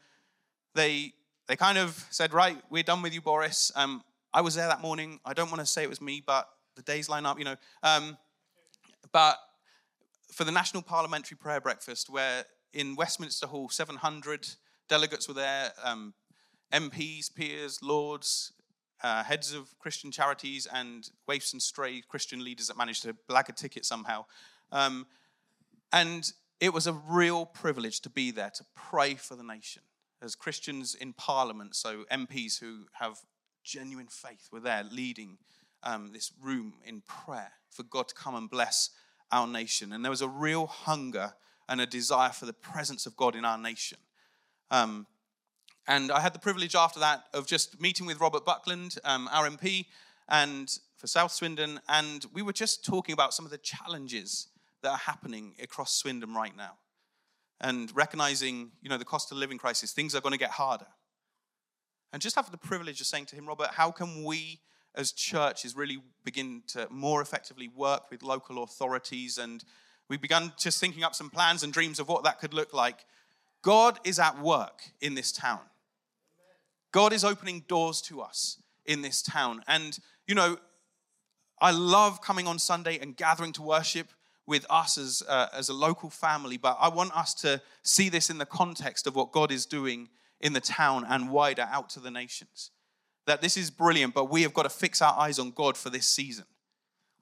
they, 0.75 1.12
they 1.46 1.56
kind 1.56 1.78
of 1.78 2.04
said, 2.11 2.32
right, 2.32 2.56
we're 2.70 2.82
done 2.82 3.02
with 3.02 3.12
you, 3.14 3.20
Boris. 3.20 3.70
Um, 3.76 4.02
I 4.32 4.40
was 4.40 4.54
there 4.54 4.66
that 4.66 4.80
morning. 4.80 5.20
I 5.25 5.34
don't 5.34 5.50
want 5.50 5.61
to 5.61 5.66
say 5.66 5.82
it 5.82 5.88
was 5.88 6.00
me, 6.00 6.23
but 6.25 6.49
the 6.76 6.82
days 6.82 7.08
line 7.08 7.26
up, 7.26 7.38
you 7.38 7.44
know. 7.44 7.56
Um, 7.82 8.16
but 9.12 9.38
for 10.32 10.44
the 10.44 10.52
National 10.52 10.82
Parliamentary 10.82 11.37
Prayer 11.37 11.61
Breakfast, 11.61 12.11
where 12.11 12.44
in 12.73 12.96
Westminster 12.96 13.46
Hall, 13.46 13.68
700 13.68 14.49
delegates 14.88 15.28
were 15.28 15.34
there, 15.34 15.73
um, 15.82 16.14
MPs, 16.73 17.32
peers, 17.32 17.80
lords, 17.82 18.52
uh, 19.02 19.23
heads 19.23 19.52
of 19.54 19.78
Christian 19.78 20.11
charities, 20.11 20.66
and 20.73 21.08
waifs 21.28 21.52
and 21.52 21.62
stray 21.62 22.02
Christian 22.08 22.42
leaders 22.42 22.68
that 22.68 22.76
managed 22.76 23.02
to 23.02 23.14
blag 23.28 23.49
a 23.49 23.52
ticket 23.52 23.84
somehow. 23.84 24.25
Um, 24.75 25.07
and 25.93 26.31
it 26.61 26.75
was 26.75 26.87
a 26.87 26.93
real 26.93 27.47
privilege 27.47 28.00
to 28.00 28.11
be 28.11 28.31
there 28.31 28.50
to 28.50 28.64
pray 28.75 29.14
for 29.14 29.37
the 29.37 29.45
nation. 29.45 29.83
As 30.21 30.35
Christians 30.35 30.95
in 30.95 31.12
Parliament, 31.12 31.76
so 31.76 32.04
MPs 32.12 32.59
who 32.59 32.87
have 32.95 33.19
genuine 33.62 34.09
faith 34.09 34.49
were 34.52 34.61
there 34.61 34.83
leading 34.90 35.38
um, 35.83 36.12
this 36.12 36.33
room 36.43 36.75
in 36.85 37.02
prayer 37.02 37.52
for 37.71 37.85
God 37.85 38.09
to 38.09 38.14
come 38.14 38.35
and 38.35 38.50
bless 38.50 38.90
our 39.31 39.47
nation. 39.47 39.93
And 39.93 40.04
there 40.04 40.11
was 40.11 40.23
a 40.23 40.28
real 40.28 40.66
hunger 40.66 41.35
and 41.69 41.81
a 41.81 41.87
desire 41.87 42.31
for 42.31 42.47
the 42.47 42.52
presence 42.52 43.07
of 43.07 43.16
God 43.16 43.37
in 43.37 43.45
our 43.45 43.59
nation. 43.59 43.99
Um, 44.71 45.07
and 45.87 46.11
I 46.11 46.21
had 46.21 46.35
the 46.35 46.38
privilege 46.38 46.75
after 46.75 46.99
that 47.00 47.25
of 47.33 47.47
just 47.47 47.81
meeting 47.81 48.07
with 48.07 48.21
Robert 48.21 48.45
Buckland, 48.45 48.97
um, 49.04 49.28
our 49.33 49.49
MP, 49.49 49.87
and 50.28 50.78
for 50.97 51.07
South 51.07 51.33
Swindon, 51.33 51.81
and 51.88 52.25
we 52.33 52.40
were 52.40 52.52
just 52.52 52.85
talking 52.85 53.12
about 53.12 53.35
some 53.35 53.45
of 53.45 53.50
the 53.50 53.59
challenges 53.59 54.49
that 54.85 54.91
are 54.91 54.97
happening 54.97 55.55
across 55.62 55.95
Swindon 55.95 56.33
right 56.35 56.57
now, 56.57 56.79
and 57.61 57.95
recognizing, 57.95 58.71
you 58.81 58.88
know, 58.88 58.99
the 58.99 59.05
cost 59.05 59.33
of 59.33 59.38
living 59.38 59.59
crisis. 59.59 59.93
Things 59.93 60.14
are 60.14 60.21
going 60.21 60.33
to 60.33 60.38
get 60.38 60.50
harder, 60.50 60.87
and 62.12 62.23
just 62.23 62.37
have 62.37 62.50
the 62.50 62.59
privilege 62.59 63.00
of 63.00 63.07
saying 63.07 63.26
to 63.26 63.37
him, 63.37 63.47
Robert, 63.47 63.71
how 63.73 63.91
can 63.91 64.25
we 64.25 64.61
as 64.95 65.12
churches 65.12 65.75
really 65.75 65.99
begin 66.25 66.62
to 66.69 66.87
more 66.91 67.21
effectively 67.21 67.69
work 67.69 68.11
with 68.11 68.23
local 68.23 68.62
authorities 68.62 69.38
and 69.38 69.64
we 70.09 70.17
began 70.17 70.53
just 70.59 70.81
thinking 70.81 71.03
up 71.03 71.14
some 71.14 71.31
plans 71.31 71.62
and 71.62 71.73
dreams 71.73 71.99
of 71.99 72.09
what 72.09 72.25
that 72.25 72.38
could 72.38 72.55
look 72.55 72.73
like. 72.75 73.05
God 73.62 73.99
is 74.05 74.19
at 74.19 74.41
work 74.41 74.83
in 75.00 75.14
this 75.14 75.33
town. 75.33 75.61
God 76.93 77.12
is 77.12 77.25
opening 77.25 77.64
doors 77.67 78.00
to 78.03 78.21
us 78.21 78.62
in 78.85 79.03
this 79.03 79.23
town. 79.23 79.62
And, 79.67 79.99
you 80.26 80.35
know, 80.35 80.59
I 81.61 81.71
love 81.71 82.21
coming 82.21 82.47
on 82.47 82.59
Sunday 82.59 82.99
and 82.99 83.17
gathering 83.17 83.53
to 83.55 83.62
worship 83.62 84.09
with 84.46 84.66
us 84.68 84.98
as, 84.98 85.22
uh, 85.28 85.48
as 85.52 85.68
a 85.68 85.74
local 85.74 86.10
family, 86.10 86.56
but 86.56 86.76
I 86.80 86.88
want 86.88 87.16
us 87.16 87.34
to 87.34 87.62
see 87.82 88.08
this 88.08 88.28
in 88.30 88.38
the 88.38 88.46
context 88.46 89.06
of 89.06 89.16
what 89.16 89.32
God 89.32 89.50
is 89.50 89.66
doing 89.66 90.08
in 90.40 90.52
the 90.52 90.60
town 90.60 91.06
and 91.08 91.30
wider 91.30 91.66
out 91.70 91.88
to 91.90 92.00
the 92.00 92.10
nations. 92.10 92.70
That 93.26 93.40
this 93.40 93.56
is 93.56 93.70
brilliant, 93.70 94.12
but 94.12 94.30
we 94.30 94.42
have 94.42 94.52
got 94.52 94.64
to 94.64 94.68
fix 94.68 95.00
our 95.00 95.18
eyes 95.18 95.38
on 95.38 95.50
God 95.50 95.76
for 95.76 95.88
this 95.88 96.06
season. 96.06 96.44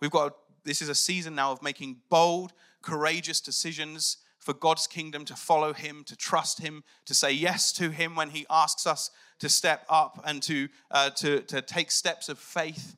We've 0.00 0.10
got, 0.10 0.34
this 0.64 0.82
is 0.82 0.88
a 0.88 0.94
season 0.94 1.36
now 1.36 1.52
of 1.52 1.62
making 1.62 1.98
bold, 2.10 2.52
courageous 2.82 3.40
decisions 3.40 4.16
for 4.40 4.52
God's 4.52 4.88
kingdom, 4.88 5.24
to 5.26 5.36
follow 5.36 5.72
Him, 5.72 6.02
to 6.06 6.16
trust 6.16 6.60
Him, 6.60 6.82
to 7.04 7.14
say 7.14 7.30
yes 7.30 7.72
to 7.74 7.90
Him 7.90 8.16
when 8.16 8.30
He 8.30 8.44
asks 8.50 8.88
us 8.88 9.12
to 9.38 9.48
step 9.48 9.84
up 9.88 10.20
and 10.26 10.42
to, 10.42 10.68
uh, 10.90 11.10
to, 11.10 11.42
to 11.42 11.62
take 11.62 11.92
steps 11.92 12.28
of 12.28 12.40
faith. 12.40 12.96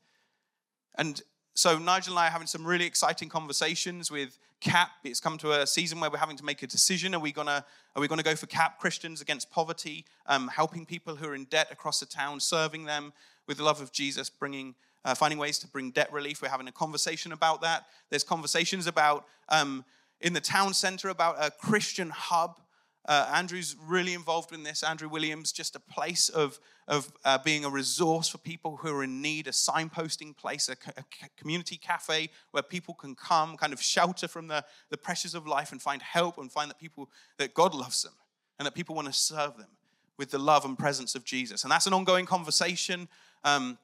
And 0.96 1.20
so 1.54 1.78
Nigel 1.78 2.14
and 2.14 2.18
I 2.20 2.26
are 2.26 2.30
having 2.30 2.48
some 2.48 2.66
really 2.66 2.84
exciting 2.84 3.28
conversations 3.28 4.10
with 4.10 4.38
CAP. 4.60 4.90
It's 5.04 5.20
come 5.20 5.38
to 5.38 5.52
a 5.52 5.66
season 5.66 6.00
where 6.00 6.10
we're 6.10 6.18
having 6.18 6.36
to 6.36 6.44
make 6.44 6.62
a 6.62 6.66
decision. 6.66 7.14
Are 7.14 7.20
we 7.20 7.30
gonna 7.30 7.64
are 7.94 8.00
we 8.00 8.08
gonna 8.08 8.24
go 8.24 8.34
for 8.34 8.46
CAP 8.46 8.80
Christians 8.80 9.20
against 9.20 9.50
poverty, 9.50 10.04
um, 10.26 10.48
helping 10.48 10.84
people 10.84 11.14
who 11.16 11.28
are 11.28 11.34
in 11.34 11.44
debt 11.44 11.68
across 11.70 12.00
the 12.00 12.06
town, 12.06 12.40
serving 12.40 12.84
them 12.84 13.12
with 13.46 13.58
the 13.58 13.62
love 13.62 13.80
of 13.80 13.92
Jesus, 13.92 14.28
bringing 14.28 14.74
uh, 15.04 15.14
finding 15.14 15.38
ways 15.38 15.58
to 15.58 15.68
bring 15.68 15.90
debt 15.90 16.12
relief. 16.12 16.42
We're 16.42 16.48
having 16.48 16.68
a 16.68 16.72
conversation 16.72 17.30
about 17.30 17.60
that. 17.60 17.86
There's 18.10 18.24
conversations 18.24 18.86
about 18.86 19.26
um, 19.48 19.84
in 20.20 20.32
the 20.32 20.40
town 20.40 20.74
center 20.74 21.08
about 21.08 21.36
a 21.38 21.50
Christian 21.50 22.10
hub. 22.10 22.58
Uh, 23.06 23.30
Andrew's 23.34 23.76
really 23.86 24.14
involved 24.14 24.52
in 24.52 24.62
this. 24.62 24.82
Andrew 24.82 25.08
Williams, 25.08 25.52
just 25.52 25.76
a 25.76 25.80
place 25.80 26.28
of, 26.28 26.58
of 26.88 27.12
uh, 27.24 27.38
being 27.38 27.64
a 27.64 27.70
resource 27.70 28.28
for 28.28 28.38
people 28.38 28.76
who 28.76 28.88
are 28.94 29.04
in 29.04 29.20
need, 29.20 29.46
a 29.46 29.50
signposting 29.50 30.36
place, 30.36 30.68
a, 30.68 30.76
a, 30.96 31.04
community 31.36 31.76
cafe 31.76 32.30
where 32.52 32.62
people 32.62 32.94
can 32.94 33.14
come, 33.14 33.56
kind 33.56 33.72
of 33.72 33.82
shelter 33.82 34.26
from 34.26 34.48
the, 34.48 34.64
the 34.90 34.96
pressures 34.96 35.34
of 35.34 35.46
life 35.46 35.72
and 35.72 35.82
find 35.82 36.00
help 36.00 36.38
and 36.38 36.50
find 36.50 36.70
that 36.70 36.78
people, 36.78 37.10
that 37.36 37.52
God 37.52 37.74
loves 37.74 38.02
them 38.02 38.14
and 38.58 38.66
that 38.66 38.74
people 38.74 38.94
want 38.94 39.08
to 39.08 39.12
serve 39.12 39.56
them 39.58 39.68
with 40.16 40.30
the 40.30 40.38
love 40.38 40.64
and 40.64 40.78
presence 40.78 41.14
of 41.14 41.24
Jesus. 41.24 41.64
And 41.64 41.70
that's 41.70 41.86
an 41.86 41.92
ongoing 41.92 42.24
conversation. 42.24 43.08
Um, 43.44 43.78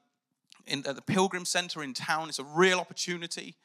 in, 0.67 0.85
at 0.87 0.95
the 0.95 1.01
Pilgrim 1.01 1.45
Center 1.45 1.83
in 1.83 1.93
town. 1.93 2.29
It's 2.29 2.39
a 2.39 2.43
real 2.43 2.79
opportunity. 2.79 3.55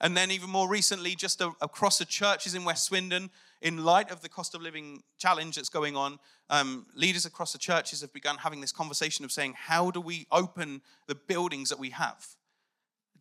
And 0.00 0.16
then, 0.16 0.30
even 0.30 0.48
more 0.48 0.68
recently, 0.68 1.16
just 1.16 1.40
across 1.40 1.98
the 1.98 2.04
churches 2.04 2.54
in 2.54 2.64
West 2.64 2.84
Swindon, 2.84 3.30
in 3.60 3.84
light 3.84 4.10
of 4.10 4.20
the 4.20 4.28
cost 4.28 4.54
of 4.54 4.62
living 4.62 5.02
challenge 5.18 5.56
that's 5.56 5.68
going 5.68 5.96
on, 5.96 6.20
um, 6.50 6.86
leaders 6.94 7.26
across 7.26 7.52
the 7.52 7.58
churches 7.58 8.00
have 8.02 8.12
begun 8.12 8.36
having 8.36 8.60
this 8.60 8.70
conversation 8.70 9.24
of 9.24 9.32
saying, 9.32 9.54
how 9.56 9.90
do 9.90 10.00
we 10.00 10.26
open 10.30 10.82
the 11.08 11.16
buildings 11.16 11.68
that 11.70 11.80
we 11.80 11.90
have? 11.90 12.26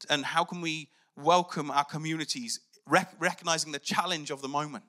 And 0.09 0.23
how 0.23 0.43
can 0.43 0.61
we 0.61 0.89
welcome 1.15 1.71
our 1.71 1.83
communities, 1.83 2.59
rec- 2.85 3.15
recognizing 3.19 3.71
the 3.71 3.79
challenge 3.79 4.29
of 4.29 4.43
the 4.43 4.47
moment? 4.47 4.83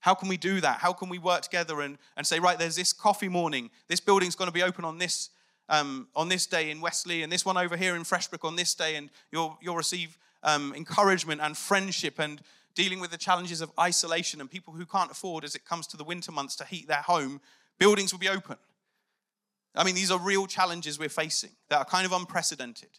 How 0.00 0.14
can 0.14 0.28
we 0.28 0.36
do 0.36 0.60
that? 0.60 0.78
How 0.78 0.92
can 0.92 1.08
we 1.08 1.18
work 1.18 1.42
together 1.42 1.80
and, 1.80 1.96
and 2.16 2.26
say, 2.26 2.40
right, 2.40 2.58
there's 2.58 2.76
this 2.76 2.92
coffee 2.92 3.28
morning, 3.28 3.70
this 3.88 4.00
building's 4.00 4.34
going 4.34 4.48
to 4.48 4.52
be 4.52 4.62
open 4.62 4.84
on 4.84 4.98
this 4.98 5.30
um, 5.68 6.08
on 6.16 6.28
this 6.28 6.46
day 6.46 6.70
in 6.70 6.80
Westlea, 6.80 7.22
and 7.22 7.30
this 7.30 7.44
one 7.44 7.56
over 7.56 7.76
here 7.76 7.94
in 7.94 8.02
Freshbrook 8.02 8.44
on 8.44 8.56
this 8.56 8.74
day, 8.74 8.96
and 8.96 9.10
you'll, 9.30 9.58
you'll 9.60 9.76
receive 9.76 10.16
um, 10.42 10.74
encouragement 10.74 11.40
and 11.40 11.56
friendship 11.56 12.18
and 12.18 12.40
dealing 12.74 13.00
with 13.00 13.10
the 13.10 13.18
challenges 13.18 13.60
of 13.60 13.72
isolation 13.78 14.40
and 14.40 14.50
people 14.50 14.72
who 14.72 14.86
can't 14.86 15.10
afford, 15.10 15.44
as 15.44 15.54
it 15.54 15.64
comes 15.64 15.86
to 15.88 15.96
the 15.96 16.04
winter 16.04 16.30
months, 16.30 16.54
to 16.56 16.64
heat 16.64 16.86
their 16.86 17.02
home. 17.02 17.40
Buildings 17.78 18.12
will 18.12 18.20
be 18.20 18.28
open. 18.28 18.56
I 19.74 19.84
mean, 19.84 19.94
these 19.94 20.10
are 20.10 20.18
real 20.18 20.46
challenges 20.46 20.98
we're 20.98 21.08
facing 21.08 21.50
that 21.68 21.78
are 21.78 21.84
kind 21.84 22.06
of 22.06 22.12
unprecedented. 22.12 22.90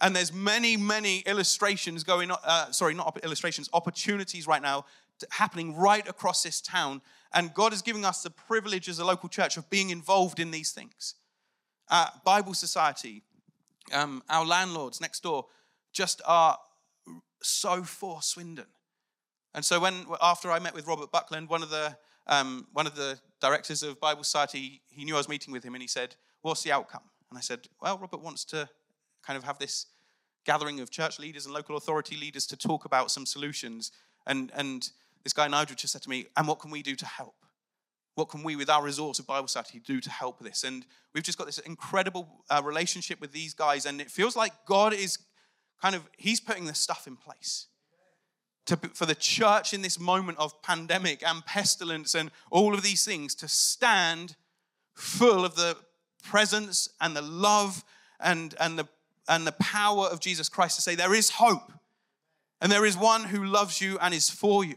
And 0.00 0.16
there's 0.16 0.32
many, 0.32 0.76
many 0.76 1.18
illustrations 1.20 2.04
going 2.04 2.30
on, 2.30 2.38
uh, 2.44 2.70
sorry, 2.72 2.94
not 2.94 3.18
illustrations, 3.22 3.68
opportunities 3.72 4.46
right 4.46 4.62
now 4.62 4.86
happening 5.30 5.76
right 5.76 6.08
across 6.08 6.42
this 6.42 6.60
town. 6.60 7.02
And 7.34 7.52
God 7.52 7.72
is 7.74 7.82
giving 7.82 8.04
us 8.04 8.22
the 8.22 8.30
privilege 8.30 8.88
as 8.88 8.98
a 8.98 9.04
local 9.04 9.28
church 9.28 9.56
of 9.56 9.68
being 9.68 9.90
involved 9.90 10.40
in 10.40 10.50
these 10.50 10.72
things. 10.72 11.14
Bible 12.24 12.54
Society, 12.54 13.22
um, 13.92 14.22
our 14.30 14.46
landlords 14.46 15.00
next 15.00 15.22
door, 15.22 15.46
just 15.92 16.22
are 16.26 16.58
so 17.42 17.82
for 17.82 18.22
Swindon. 18.22 18.66
And 19.54 19.64
so 19.64 19.80
when 19.80 20.06
after 20.20 20.50
I 20.50 20.58
met 20.58 20.74
with 20.74 20.86
Robert 20.86 21.10
Buckland, 21.10 21.48
one 21.48 21.62
of 21.62 21.70
the 21.70 21.96
um, 22.26 22.66
one 22.72 22.86
of 22.86 22.94
the 22.94 23.18
directors 23.40 23.82
of 23.82 23.98
Bible 23.98 24.22
Society, 24.22 24.82
he 24.88 25.04
knew 25.04 25.14
I 25.14 25.18
was 25.18 25.28
meeting 25.28 25.52
with 25.52 25.64
him, 25.64 25.74
and 25.74 25.82
he 25.82 25.88
said, 25.88 26.16
"What's 26.42 26.62
the 26.62 26.72
outcome?" 26.72 27.02
And 27.30 27.38
I 27.38 27.40
said, 27.40 27.68
"Well, 27.80 27.98
Robert 27.98 28.20
wants 28.20 28.44
to 28.46 28.68
kind 29.22 29.36
of 29.36 29.44
have 29.44 29.58
this 29.58 29.86
gathering 30.44 30.80
of 30.80 30.90
church 30.90 31.18
leaders 31.18 31.46
and 31.46 31.54
local 31.54 31.76
authority 31.76 32.16
leaders 32.16 32.46
to 32.46 32.56
talk 32.56 32.84
about 32.84 33.10
some 33.10 33.26
solutions." 33.26 33.90
And 34.26 34.52
and 34.54 34.88
this 35.24 35.32
guy 35.32 35.48
Nigel 35.48 35.76
just 35.76 35.92
said 35.92 36.02
to 36.02 36.10
me, 36.10 36.26
"And 36.36 36.46
what 36.46 36.60
can 36.60 36.70
we 36.70 36.82
do 36.82 36.94
to 36.94 37.06
help?" 37.06 37.34
what 38.14 38.28
can 38.28 38.42
we, 38.42 38.54
with 38.54 38.68
our 38.68 38.82
resource 38.82 39.18
of 39.18 39.26
Bible 39.26 39.48
Society, 39.48 39.78
do 39.78 40.00
to 40.00 40.10
help 40.10 40.40
this? 40.40 40.64
And 40.64 40.84
we've 41.14 41.22
just 41.22 41.38
got 41.38 41.46
this 41.46 41.58
incredible 41.58 42.44
uh, 42.50 42.60
relationship 42.62 43.20
with 43.20 43.32
these 43.32 43.54
guys, 43.54 43.86
and 43.86 44.00
it 44.00 44.10
feels 44.10 44.36
like 44.36 44.52
God 44.66 44.92
is 44.92 45.18
kind 45.80 45.94
of, 45.94 46.08
He's 46.16 46.40
putting 46.40 46.64
the 46.66 46.74
stuff 46.74 47.06
in 47.06 47.16
place. 47.16 47.66
To, 48.66 48.76
for 48.94 49.06
the 49.06 49.14
church 49.14 49.74
in 49.74 49.82
this 49.82 49.98
moment 49.98 50.38
of 50.38 50.62
pandemic 50.62 51.26
and 51.26 51.44
pestilence 51.44 52.14
and 52.14 52.30
all 52.50 52.74
of 52.74 52.82
these 52.82 53.04
things 53.04 53.34
to 53.36 53.48
stand 53.48 54.36
full 54.94 55.44
of 55.44 55.56
the 55.56 55.76
presence 56.22 56.88
and 57.00 57.16
the 57.16 57.22
love 57.22 57.82
and, 58.20 58.54
and, 58.60 58.78
the, 58.78 58.86
and 59.28 59.46
the 59.46 59.52
power 59.52 60.06
of 60.06 60.20
Jesus 60.20 60.48
Christ 60.48 60.76
to 60.76 60.82
say, 60.82 60.94
There 60.94 61.14
is 61.14 61.30
hope, 61.30 61.72
and 62.60 62.70
there 62.70 62.84
is 62.84 62.96
one 62.96 63.24
who 63.24 63.44
loves 63.44 63.80
you 63.80 63.98
and 64.00 64.14
is 64.14 64.30
for 64.30 64.64
you 64.64 64.76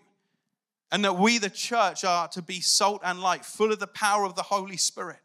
and 0.93 1.03
that 1.03 1.17
we, 1.17 1.39
the 1.39 1.49
church, 1.49 2.03
are 2.03 2.27
to 2.27 2.41
be 2.43 2.61
salt 2.61 3.01
and 3.03 3.19
light, 3.19 3.43
full 3.43 3.71
of 3.71 3.79
the 3.79 3.87
power 3.87 4.25
of 4.25 4.35
the 4.35 4.43
Holy 4.43 4.77
Spirit, 4.77 5.17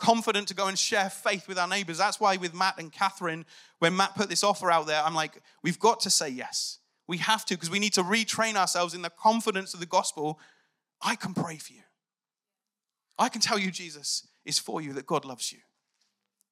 confident 0.00 0.48
to 0.48 0.54
go 0.54 0.66
and 0.66 0.78
share 0.78 1.10
faith 1.10 1.46
with 1.46 1.58
our 1.58 1.68
neighbors. 1.68 1.98
That's 1.98 2.18
why, 2.18 2.36
with 2.36 2.54
Matt 2.54 2.78
and 2.78 2.90
Catherine, 2.90 3.44
when 3.78 3.96
Matt 3.96 4.16
put 4.16 4.28
this 4.28 4.42
offer 4.42 4.70
out 4.70 4.86
there, 4.86 5.02
I'm 5.02 5.14
like, 5.14 5.40
we've 5.62 5.78
got 5.78 6.00
to 6.00 6.10
say 6.10 6.28
yes. 6.28 6.78
We 7.06 7.18
have 7.18 7.44
to, 7.46 7.54
because 7.54 7.70
we 7.70 7.78
need 7.78 7.94
to 7.94 8.02
retrain 8.02 8.56
ourselves 8.56 8.94
in 8.94 9.02
the 9.02 9.10
confidence 9.10 9.74
of 9.74 9.80
the 9.80 9.86
gospel. 9.86 10.40
I 11.02 11.14
can 11.16 11.34
pray 11.34 11.56
for 11.56 11.72
you. 11.72 11.82
I 13.18 13.28
can 13.28 13.40
tell 13.40 13.58
you 13.58 13.70
Jesus 13.70 14.26
is 14.44 14.58
for 14.58 14.80
you, 14.80 14.92
that 14.94 15.06
God 15.06 15.24
loves 15.24 15.52
you. 15.52 15.58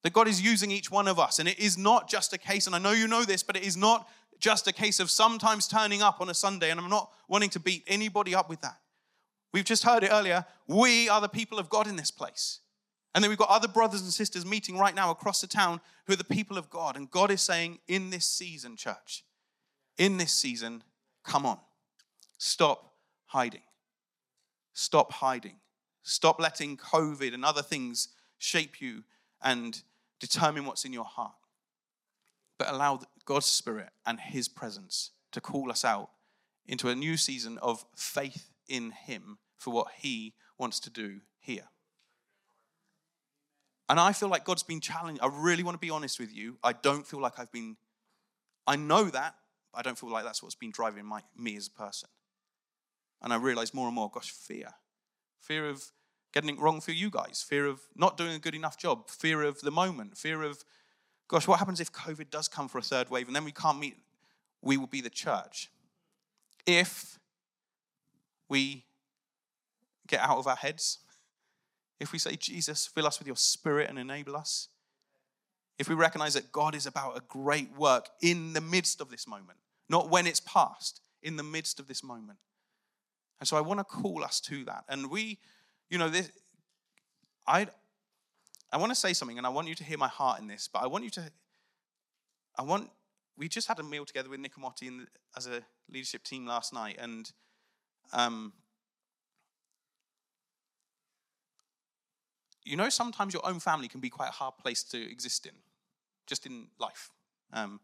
That 0.03 0.13
God 0.13 0.29
is 0.29 0.41
using 0.41 0.71
each 0.71 0.91
one 0.91 1.09
of 1.09 1.19
us. 1.19 1.39
And 1.39 1.49
it 1.49 1.59
is 1.59 1.77
not 1.79 2.09
just 2.09 2.33
a 2.33 2.39
case, 2.39 2.67
and 2.67 2.77
I 2.77 2.79
know 2.79 2.93
you 2.93 3.09
know 3.09 3.25
this, 3.25 3.43
but 3.43 3.57
it 3.57 3.65
is 3.65 3.77
not 3.77 4.09
just 4.39 4.69
a 4.69 4.73
case 4.73 5.01
of 5.01 5.11
sometimes 5.11 5.67
turning 5.67 6.03
up 6.03 6.21
on 6.21 6.29
a 6.29 6.35
Sunday, 6.35 6.71
and 6.71 6.79
I'm 6.79 6.91
not 6.91 7.11
wanting 7.29 7.51
to 7.51 7.61
beat 7.61 7.85
anybody 7.87 8.35
up 8.35 8.49
with 8.49 8.61
that. 8.61 8.77
We've 9.53 9.65
just 9.65 9.83
heard 9.83 10.05
it 10.05 10.11
earlier. 10.13 10.45
We 10.67 11.09
are 11.09 11.21
the 11.21 11.29
people 11.29 11.59
of 11.59 11.69
God 11.69 11.87
in 11.87 11.97
this 11.97 12.11
place. 12.11 12.61
And 13.15 13.25
then 13.25 13.31
we've 13.31 13.39
got 13.39 13.49
other 13.49 13.69
brothers 13.69 14.03
and 14.03 14.13
sisters 14.13 14.45
meeting 14.45 14.79
right 14.79 14.95
now 14.95 15.11
across 15.11 15.41
the 15.41 15.47
town 15.47 15.81
who 16.07 16.13
are 16.13 16.17
the 16.17 16.25
people 16.25 16.59
of 16.59 16.71
God. 16.71 16.97
And 16.97 17.11
God 17.11 17.31
is 17.31 17.41
saying, 17.41 17.79
in 17.89 18.11
this 18.11 18.27
season, 18.27 18.77
church, 18.77 19.25
in 19.97 20.19
this 20.19 20.33
season, 20.33 20.85
come 21.25 21.47
on. 21.47 21.59
Stop 22.37 22.93
hiding. 23.27 23.63
Stop 24.75 25.13
hiding. 25.15 25.57
Stop 26.03 26.41
letting 26.41 26.77
COVID 26.77 27.35
and 27.35 27.45
other 27.45 27.63
things 27.63 28.09
shape 28.37 28.81
you 28.81 29.05
and 29.43 29.83
determine 30.21 30.65
what's 30.65 30.85
in 30.85 30.93
your 30.93 31.05
heart 31.05 31.33
but 32.59 32.71
allow 32.71 33.01
God's 33.25 33.47
Spirit 33.47 33.91
and 34.05 34.21
His 34.21 34.49
presence 34.49 35.13
to 35.33 35.41
call 35.41 35.71
us 35.71 35.85
out 35.85 36.11
into 36.67 36.89
a 36.89 36.95
new 36.95 37.17
season 37.17 37.57
of 37.59 37.85
faith 37.97 38.51
in 38.69 38.91
Him 38.91 39.39
for 39.57 39.73
what 39.73 39.89
He 39.99 40.35
wants 40.59 40.81
to 40.81 40.91
do 40.91 41.21
here. 41.39 41.69
And 43.89 43.99
I 43.99 44.13
feel 44.13 44.29
like 44.29 44.45
God's 44.45 44.63
been 44.63 44.81
challenged. 44.81 45.23
I 45.23 45.29
really 45.33 45.63
want 45.63 45.75
to 45.75 45.81
be 45.81 45.91
honest 45.91 46.21
with 46.21 46.35
you. 46.35 46.59
I 46.63 46.73
don't 46.73 47.07
feel 47.07 47.21
like 47.21 47.39
I've 47.39 47.51
been, 47.51 47.77
I 48.67 48.77
know 48.77 49.05
that, 49.05 49.35
but 49.73 49.79
I 49.79 49.83
don't 49.83 49.99
feel 49.99 50.11
like 50.11 50.25
that's 50.25 50.43
what's 50.43 50.55
been 50.55 50.71
driving 50.71 51.07
my, 51.07 51.23
me 51.37 51.57
as 51.57 51.69
a 51.69 51.71
person. 51.71 52.09
And 53.23 53.33
I 53.33 53.37
realize 53.37 53.73
more 53.73 53.87
and 53.87 53.95
more, 53.95 54.11
gosh, 54.13 54.31
fear. 54.31 54.75
Fear 55.41 55.71
of 55.71 55.91
getting 56.33 56.51
it 56.51 56.61
wrong 56.61 56.81
for 56.81 56.93
you 56.93 57.11
guys, 57.11 57.45
fear 57.47 57.67
of 57.67 57.81
not 57.97 58.17
doing 58.19 58.35
a 58.35 58.39
good 58.39 58.55
enough 58.55 58.77
job, 58.77 59.09
fear 59.09 59.43
of 59.43 59.61
the 59.61 59.71
moment, 59.71 60.17
fear 60.19 60.43
of, 60.43 60.63
gosh, 61.27 61.49
what 61.49 61.59
happens 61.59 61.81
if 61.81 61.91
COVID 61.91 62.29
does 62.31 62.49
come 62.49 62.69
for 62.69 62.79
a 62.79 62.83
third 62.83 63.09
wave 63.09 63.27
and 63.27 63.35
then 63.35 63.45
we 63.45 63.53
can't 63.53 63.79
meet? 63.79 63.97
We 64.61 64.77
will 64.77 64.87
be 64.87 65.01
the 65.01 65.11
church. 65.11 65.71
If 66.67 67.19
we 68.49 68.85
get 70.07 70.21
out 70.21 70.39
of 70.39 70.47
our 70.47 70.57
heads, 70.57 70.99
if 72.01 72.13
we 72.13 72.19
say, 72.19 72.37
Jesus, 72.37 72.87
fill 72.87 73.07
us 73.07 73.19
with 73.19 73.27
your 73.27 73.37
spirit 73.37 73.91
and 73.91 73.99
enable 73.99 74.37
us, 74.37 74.69
if 75.79 75.89
we 75.89 75.95
recognize 75.95 76.35
that 76.35 76.53
God 76.53 76.75
is 76.75 76.87
about 76.87 77.17
a 77.17 77.23
great 77.29 77.77
work 77.77 78.09
in 78.21 78.53
the 78.53 78.61
midst 78.61 79.01
of 79.01 79.11
this 79.11 79.27
moment, 79.27 79.59
not 79.89 80.11
when 80.11 80.27
it's 80.27 80.41
past, 80.41 81.01
in 81.23 81.37
the 81.37 81.43
midst 81.43 81.81
of 81.81 81.87
this 81.89 82.03
moment. 82.03 82.39
And 83.41 83.49
so 83.49 83.57
I 83.57 83.61
want 83.61 83.79
to 83.81 83.85
call 83.85 84.25
us 84.25 84.41
to 84.43 84.65
that. 84.65 84.85
And 84.89 85.11
we, 85.11 85.39
you 85.91 85.99
know, 85.99 86.09
this, 86.09 86.31
I, 87.47 87.69
I 88.73 88.77
want 88.77 88.91
to 88.91 88.97
say 88.97 89.13
something, 89.13 89.39
and 89.39 89.47
I 89.47 89.51
want 89.51 89.69
you 89.69 89.75
to 89.77 89.85
hear 89.85 89.99
my 89.99 90.09
heart 90.09 90.41
in 90.41 90.49
this, 90.49 90.69
but 90.73 90.83
I 90.83 90.87
want 90.87 91.05
you 91.05 91.11
to, 91.11 91.31
I 92.57 92.63
want, 92.63 92.91
we 93.37 93.49
just 93.49 93.69
had 93.69 93.79
a 93.79 93.85
meal 93.85 94.05
together 94.05 94.29
with 94.29 94.41
Nick 94.41 94.53
and 94.57 95.07
as 95.37 95.47
a 95.47 95.63
leadership 95.91 96.25
team 96.25 96.45
last 96.47 96.73
night, 96.73 96.97
and 97.01 97.31
um, 98.13 98.53
you 102.69 102.77
know, 102.77 102.89
sometimes 102.89 103.33
your 103.33 103.47
own 103.47 103.61
family 103.61 103.89
can 103.89 104.01
be 104.01 104.11
quite 104.11 104.29
a 104.29 104.33
hard 104.33 104.59
place 104.59 104.83
to 104.85 105.11
exist 105.11 105.47
in, 105.47 105.53
just 106.27 106.45
in 106.47 106.69
life. 106.79 107.11
Um, 107.53 107.81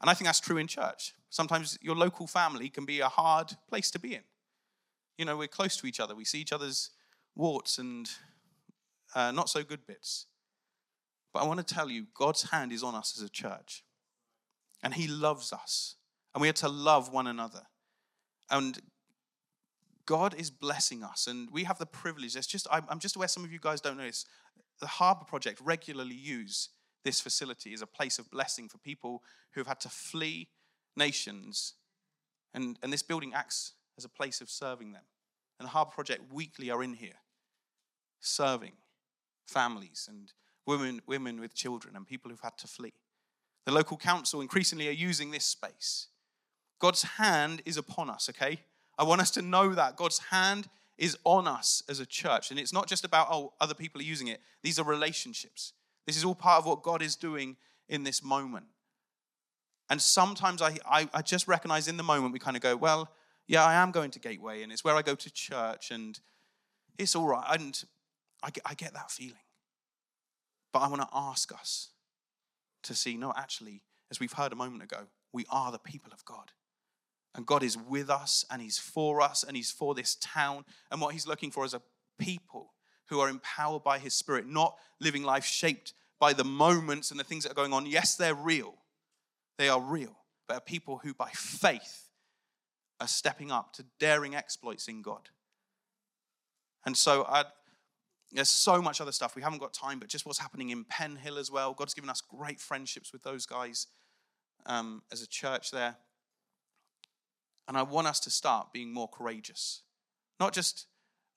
and 0.00 0.08
I 0.08 0.14
think 0.14 0.26
that's 0.26 0.40
true 0.40 0.56
in 0.56 0.66
church. 0.66 1.12
Sometimes 1.30 1.78
your 1.82 1.94
local 1.94 2.26
family 2.26 2.68
can 2.70 2.84
be 2.84 3.00
a 3.00 3.08
hard 3.08 3.52
place 3.68 3.90
to 3.90 3.98
be 3.98 4.14
in. 4.14 4.22
You 5.18 5.24
know, 5.24 5.36
we're 5.36 5.48
close 5.48 5.76
to 5.78 5.86
each 5.86 6.00
other, 6.00 6.14
we 6.14 6.24
see 6.24 6.40
each 6.40 6.52
other's 6.52 6.90
warts 7.36 7.78
and 7.78 8.08
uh, 9.14 9.32
not 9.32 9.48
so 9.48 9.62
good 9.62 9.86
bits. 9.86 10.26
But 11.32 11.42
I 11.42 11.46
want 11.46 11.66
to 11.66 11.74
tell 11.74 11.90
you, 11.90 12.06
God's 12.14 12.50
hand 12.50 12.72
is 12.72 12.82
on 12.82 12.94
us 12.94 13.14
as 13.16 13.22
a 13.22 13.28
church. 13.28 13.84
And 14.82 14.94
He 14.94 15.08
loves 15.08 15.52
us. 15.52 15.96
And 16.34 16.40
we 16.40 16.48
are 16.48 16.54
to 16.54 16.68
love 16.68 17.12
one 17.12 17.26
another. 17.26 17.62
And 18.50 18.78
God 20.08 20.34
is 20.38 20.50
blessing 20.50 21.04
us, 21.04 21.26
and 21.26 21.50
we 21.50 21.64
have 21.64 21.78
the 21.78 21.84
privilege. 21.84 22.34
It's 22.34 22.46
just 22.46 22.66
I'm 22.70 22.98
just 22.98 23.14
aware 23.14 23.28
some 23.28 23.44
of 23.44 23.52
you 23.52 23.58
guys 23.60 23.82
don't 23.82 23.98
know 23.98 24.04
this. 24.04 24.24
The 24.80 24.86
Harbour 24.86 25.26
Project 25.26 25.60
regularly 25.62 26.14
use 26.14 26.70
this 27.04 27.20
facility 27.20 27.74
as 27.74 27.82
a 27.82 27.86
place 27.86 28.18
of 28.18 28.30
blessing 28.30 28.70
for 28.70 28.78
people 28.78 29.22
who 29.52 29.60
have 29.60 29.66
had 29.66 29.80
to 29.80 29.90
flee 29.90 30.48
nations, 30.96 31.74
and, 32.54 32.78
and 32.82 32.90
this 32.90 33.02
building 33.02 33.34
acts 33.34 33.74
as 33.98 34.06
a 34.06 34.08
place 34.08 34.40
of 34.40 34.48
serving 34.48 34.92
them. 34.92 35.02
And 35.60 35.66
the 35.66 35.72
Harbour 35.72 35.90
Project 35.90 36.32
weekly 36.32 36.70
are 36.70 36.82
in 36.82 36.94
here, 36.94 37.20
serving 38.18 38.72
families 39.46 40.08
and 40.08 40.32
women, 40.66 41.02
women 41.06 41.38
with 41.38 41.54
children 41.54 41.94
and 41.94 42.06
people 42.06 42.30
who've 42.30 42.40
had 42.40 42.56
to 42.58 42.66
flee. 42.66 42.94
The 43.66 43.72
local 43.72 43.98
council 43.98 44.40
increasingly 44.40 44.88
are 44.88 44.92
using 44.92 45.32
this 45.32 45.44
space. 45.44 46.06
God's 46.78 47.02
hand 47.02 47.60
is 47.66 47.76
upon 47.76 48.08
us, 48.08 48.30
okay? 48.30 48.60
I 48.98 49.04
want 49.04 49.20
us 49.20 49.30
to 49.32 49.42
know 49.42 49.74
that 49.74 49.96
God's 49.96 50.18
hand 50.18 50.68
is 50.98 51.16
on 51.24 51.46
us 51.46 51.82
as 51.88 52.00
a 52.00 52.06
church. 52.06 52.50
And 52.50 52.58
it's 52.58 52.72
not 52.72 52.88
just 52.88 53.04
about, 53.04 53.28
oh, 53.30 53.52
other 53.60 53.74
people 53.74 54.00
are 54.00 54.04
using 54.04 54.26
it. 54.26 54.40
These 54.62 54.78
are 54.78 54.84
relationships. 54.84 55.72
This 56.06 56.16
is 56.16 56.24
all 56.24 56.34
part 56.34 56.58
of 56.58 56.66
what 56.66 56.82
God 56.82 57.00
is 57.00 57.14
doing 57.14 57.56
in 57.88 58.02
this 58.02 58.22
moment. 58.22 58.66
And 59.88 60.02
sometimes 60.02 60.60
I, 60.60 60.76
I, 60.84 61.08
I 61.14 61.22
just 61.22 61.48
recognize 61.48 61.88
in 61.88 61.96
the 61.96 62.02
moment 62.02 62.32
we 62.32 62.38
kind 62.38 62.56
of 62.56 62.62
go, 62.62 62.76
well, 62.76 63.08
yeah, 63.46 63.64
I 63.64 63.74
am 63.74 63.92
going 63.92 64.10
to 64.10 64.18
Gateway 64.18 64.62
and 64.62 64.72
it's 64.72 64.84
where 64.84 64.94
I 64.94 65.02
go 65.02 65.14
to 65.14 65.30
church 65.30 65.90
and 65.90 66.18
it's 66.98 67.14
all 67.14 67.26
right. 67.26 67.46
And 67.58 67.82
I 68.42 68.50
get, 68.50 68.62
I 68.66 68.74
get 68.74 68.92
that 68.94 69.10
feeling. 69.10 69.36
But 70.72 70.80
I 70.80 70.88
want 70.88 71.02
to 71.02 71.08
ask 71.14 71.52
us 71.52 71.90
to 72.82 72.94
see, 72.94 73.16
no, 73.16 73.32
actually, 73.36 73.82
as 74.10 74.20
we've 74.20 74.32
heard 74.32 74.52
a 74.52 74.56
moment 74.56 74.82
ago, 74.82 75.06
we 75.32 75.46
are 75.50 75.72
the 75.72 75.78
people 75.78 76.12
of 76.12 76.24
God. 76.24 76.52
And 77.34 77.46
God 77.46 77.62
is 77.62 77.76
with 77.76 78.10
us 78.10 78.44
and 78.50 78.60
He's 78.60 78.78
for 78.78 79.20
us 79.20 79.44
and 79.44 79.56
He's 79.56 79.70
for 79.70 79.94
this 79.94 80.16
town. 80.16 80.64
And 80.90 81.00
what 81.00 81.12
He's 81.12 81.26
looking 81.26 81.50
for 81.50 81.64
is 81.64 81.74
a 81.74 81.82
people 82.18 82.72
who 83.06 83.20
are 83.20 83.28
empowered 83.28 83.84
by 83.84 83.98
His 83.98 84.14
Spirit, 84.14 84.46
not 84.46 84.76
living 85.00 85.22
life 85.22 85.44
shaped 85.44 85.94
by 86.20 86.32
the 86.32 86.44
moments 86.44 87.10
and 87.10 87.18
the 87.18 87.24
things 87.24 87.44
that 87.44 87.52
are 87.52 87.54
going 87.54 87.72
on. 87.72 87.86
Yes, 87.86 88.16
they're 88.16 88.34
real, 88.34 88.74
they 89.56 89.68
are 89.68 89.80
real, 89.80 90.16
but 90.46 90.56
are 90.56 90.60
people 90.60 91.00
who 91.02 91.14
by 91.14 91.30
faith 91.30 92.08
are 93.00 93.08
stepping 93.08 93.52
up 93.52 93.72
to 93.74 93.84
daring 94.00 94.34
exploits 94.34 94.88
in 94.88 95.02
God. 95.02 95.28
And 96.84 96.96
so 96.96 97.24
I'd, 97.28 97.46
there's 98.32 98.50
so 98.50 98.82
much 98.82 99.00
other 99.00 99.12
stuff. 99.12 99.36
We 99.36 99.42
haven't 99.42 99.60
got 99.60 99.72
time, 99.72 99.98
but 99.98 100.08
just 100.08 100.26
what's 100.26 100.38
happening 100.38 100.70
in 100.70 100.84
Penhill 100.84 101.38
as 101.38 101.50
well. 101.50 101.74
God's 101.74 101.94
given 101.94 102.10
us 102.10 102.20
great 102.20 102.60
friendships 102.60 103.12
with 103.12 103.22
those 103.22 103.46
guys 103.46 103.86
um, 104.66 105.02
as 105.12 105.22
a 105.22 105.26
church 105.26 105.70
there. 105.70 105.96
And 107.68 107.76
I 107.76 107.82
want 107.82 108.06
us 108.06 108.18
to 108.20 108.30
start 108.30 108.72
being 108.72 108.92
more 108.92 109.08
courageous. 109.08 109.82
Not 110.40 110.54
just, 110.54 110.86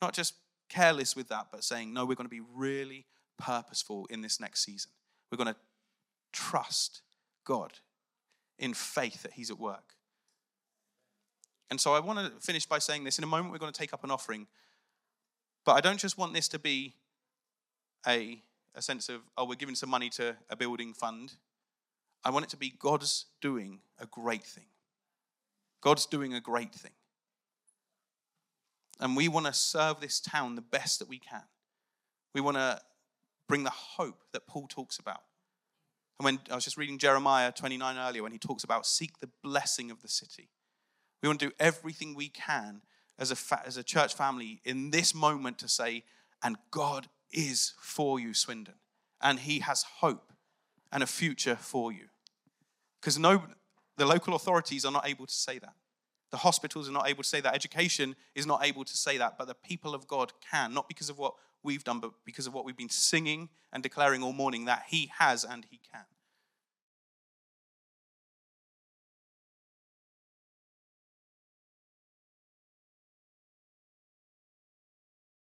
not 0.02 0.14
just 0.14 0.36
careless 0.70 1.16
with 1.16 1.28
that, 1.28 1.48
but 1.52 1.64
saying, 1.64 1.94
no, 1.94 2.06
we're 2.06 2.16
going 2.16 2.26
to 2.26 2.30
be 2.30 2.42
really 2.56 3.06
purposeful 3.38 4.08
in 4.10 4.22
this 4.22 4.40
next 4.40 4.64
season. 4.64 4.92
We're 5.30 5.38
going 5.38 5.54
to 5.54 5.60
trust 6.32 7.02
God 7.46 7.74
in 8.58 8.74
faith 8.74 9.24
that 9.24 9.34
He's 9.34 9.52
at 9.52 9.60
work. 9.60 9.96
And 11.70 11.80
so 11.80 11.94
I 11.94 12.00
want 12.00 12.20
to 12.20 12.32
finish 12.40 12.66
by 12.66 12.80
saying 12.80 13.04
this. 13.04 13.18
In 13.18 13.24
a 13.24 13.28
moment, 13.28 13.52
we're 13.52 13.60
going 13.60 13.72
to 13.72 13.80
take 13.80 13.94
up 13.94 14.04
an 14.04 14.12
offering. 14.12 14.48
But 15.66 15.74
I 15.74 15.82
don't 15.82 16.00
just 16.00 16.18
want 16.18 16.34
this 16.34 16.48
to 16.50 16.60
be 16.60 16.96
a, 18.08 18.42
a 18.76 18.82
sense 18.82 19.10
of, 19.10 19.22
oh, 19.38 19.46
we're 19.46 19.56
giving 19.56 19.76
some 19.76 19.90
money 19.90 20.10
to 20.12 20.36
a 20.50 20.56
building 20.56 20.94
fund. 20.94 21.34
I 22.24 22.30
want 22.30 22.46
it 22.46 22.50
to 22.50 22.58
be 22.58 22.74
God's 22.78 23.26
doing 23.42 23.80
a 24.00 24.06
great 24.06 24.44
thing. 24.44 24.66
God's 25.82 26.06
doing 26.06 26.34
a 26.34 26.40
great 26.40 26.74
thing. 26.74 26.92
And 29.00 29.18
we 29.18 29.28
want 29.28 29.48
to 29.48 29.54
serve 29.54 30.00
this 30.00 30.20
town 30.20 30.56
the 30.56 30.62
best 30.62 31.00
that 31.00 31.10
we 31.10 31.18
can. 31.18 31.44
We 32.36 32.42
want 32.42 32.58
to 32.58 32.80
bring 33.48 33.64
the 33.64 33.72
hope 33.72 34.24
that 34.32 34.48
Paul 34.48 34.68
talks 34.68 35.00
about. 35.00 35.22
And 36.20 36.26
when 36.26 36.40
I 36.52 36.56
was 36.56 36.64
just 36.64 36.78
reading 36.78 37.00
Jeremiah 37.00 37.52
29 37.52 37.98
earlier, 37.98 38.22
when 38.22 38.32
he 38.32 38.38
talks 38.38 38.64
about 38.64 38.86
seek 38.86 39.20
the 39.20 39.30
blessing 39.44 39.90
of 39.90 40.04
the 40.04 40.08
city, 40.08 40.50
we 41.22 41.28
want 41.28 41.40
to 41.40 41.48
do 41.48 41.56
everything 41.60 42.16
we 42.16 42.30
can 42.30 42.82
as 43.18 43.32
a, 43.32 43.36
fa- 43.36 43.64
as 43.66 43.76
a 43.76 43.84
church 43.84 44.14
family 44.14 44.62
in 44.64 44.92
this 44.92 45.16
moment 45.16 45.58
to 45.60 45.68
say, 45.68 46.04
and 46.44 46.58
God 46.70 47.08
is 47.32 47.74
for 47.80 48.20
you, 48.20 48.34
Swindon, 48.34 48.76
and 49.20 49.40
He 49.40 49.60
has 49.60 49.84
hope 49.84 50.32
and 50.92 51.02
a 51.02 51.08
future 51.08 51.56
for 51.56 51.92
you. 51.92 52.06
Because 53.00 53.18
no, 53.18 53.44
the 53.98 54.06
local 54.06 54.36
authorities 54.36 54.86
are 54.86 54.92
not 54.92 55.08
able 55.08 55.26
to 55.26 55.34
say 55.34 55.60
that. 55.60 55.74
The 56.32 56.38
hospitals 56.38 56.88
are 56.88 56.94
not 56.94 57.10
able 57.10 57.24
to 57.24 57.30
say 57.30 57.42
that. 57.42 57.54
Education 57.54 58.16
is 58.36 58.46
not 58.46 58.66
able 58.66 58.86
to 58.86 58.98
say 58.98 59.18
that. 59.18 59.38
But 59.38 59.48
the 59.48 59.56
people 59.56 59.94
of 59.94 60.08
God 60.08 60.32
can, 60.50 60.74
not 60.74 60.88
because 60.88 61.10
of 61.10 61.18
what 61.18 61.34
we've 61.62 61.84
done, 61.84 62.00
but 62.00 62.12
because 62.26 62.48
of 62.48 62.54
what 62.54 62.66
we've 62.66 62.78
been 62.78 62.90
singing 62.90 63.50
and 63.74 63.84
declaring 63.84 64.24
all 64.24 64.34
morning 64.34 64.66
that 64.66 64.84
He 64.88 65.12
has 65.20 65.44
and 65.44 65.66
He 65.70 65.80
can. 65.92 66.06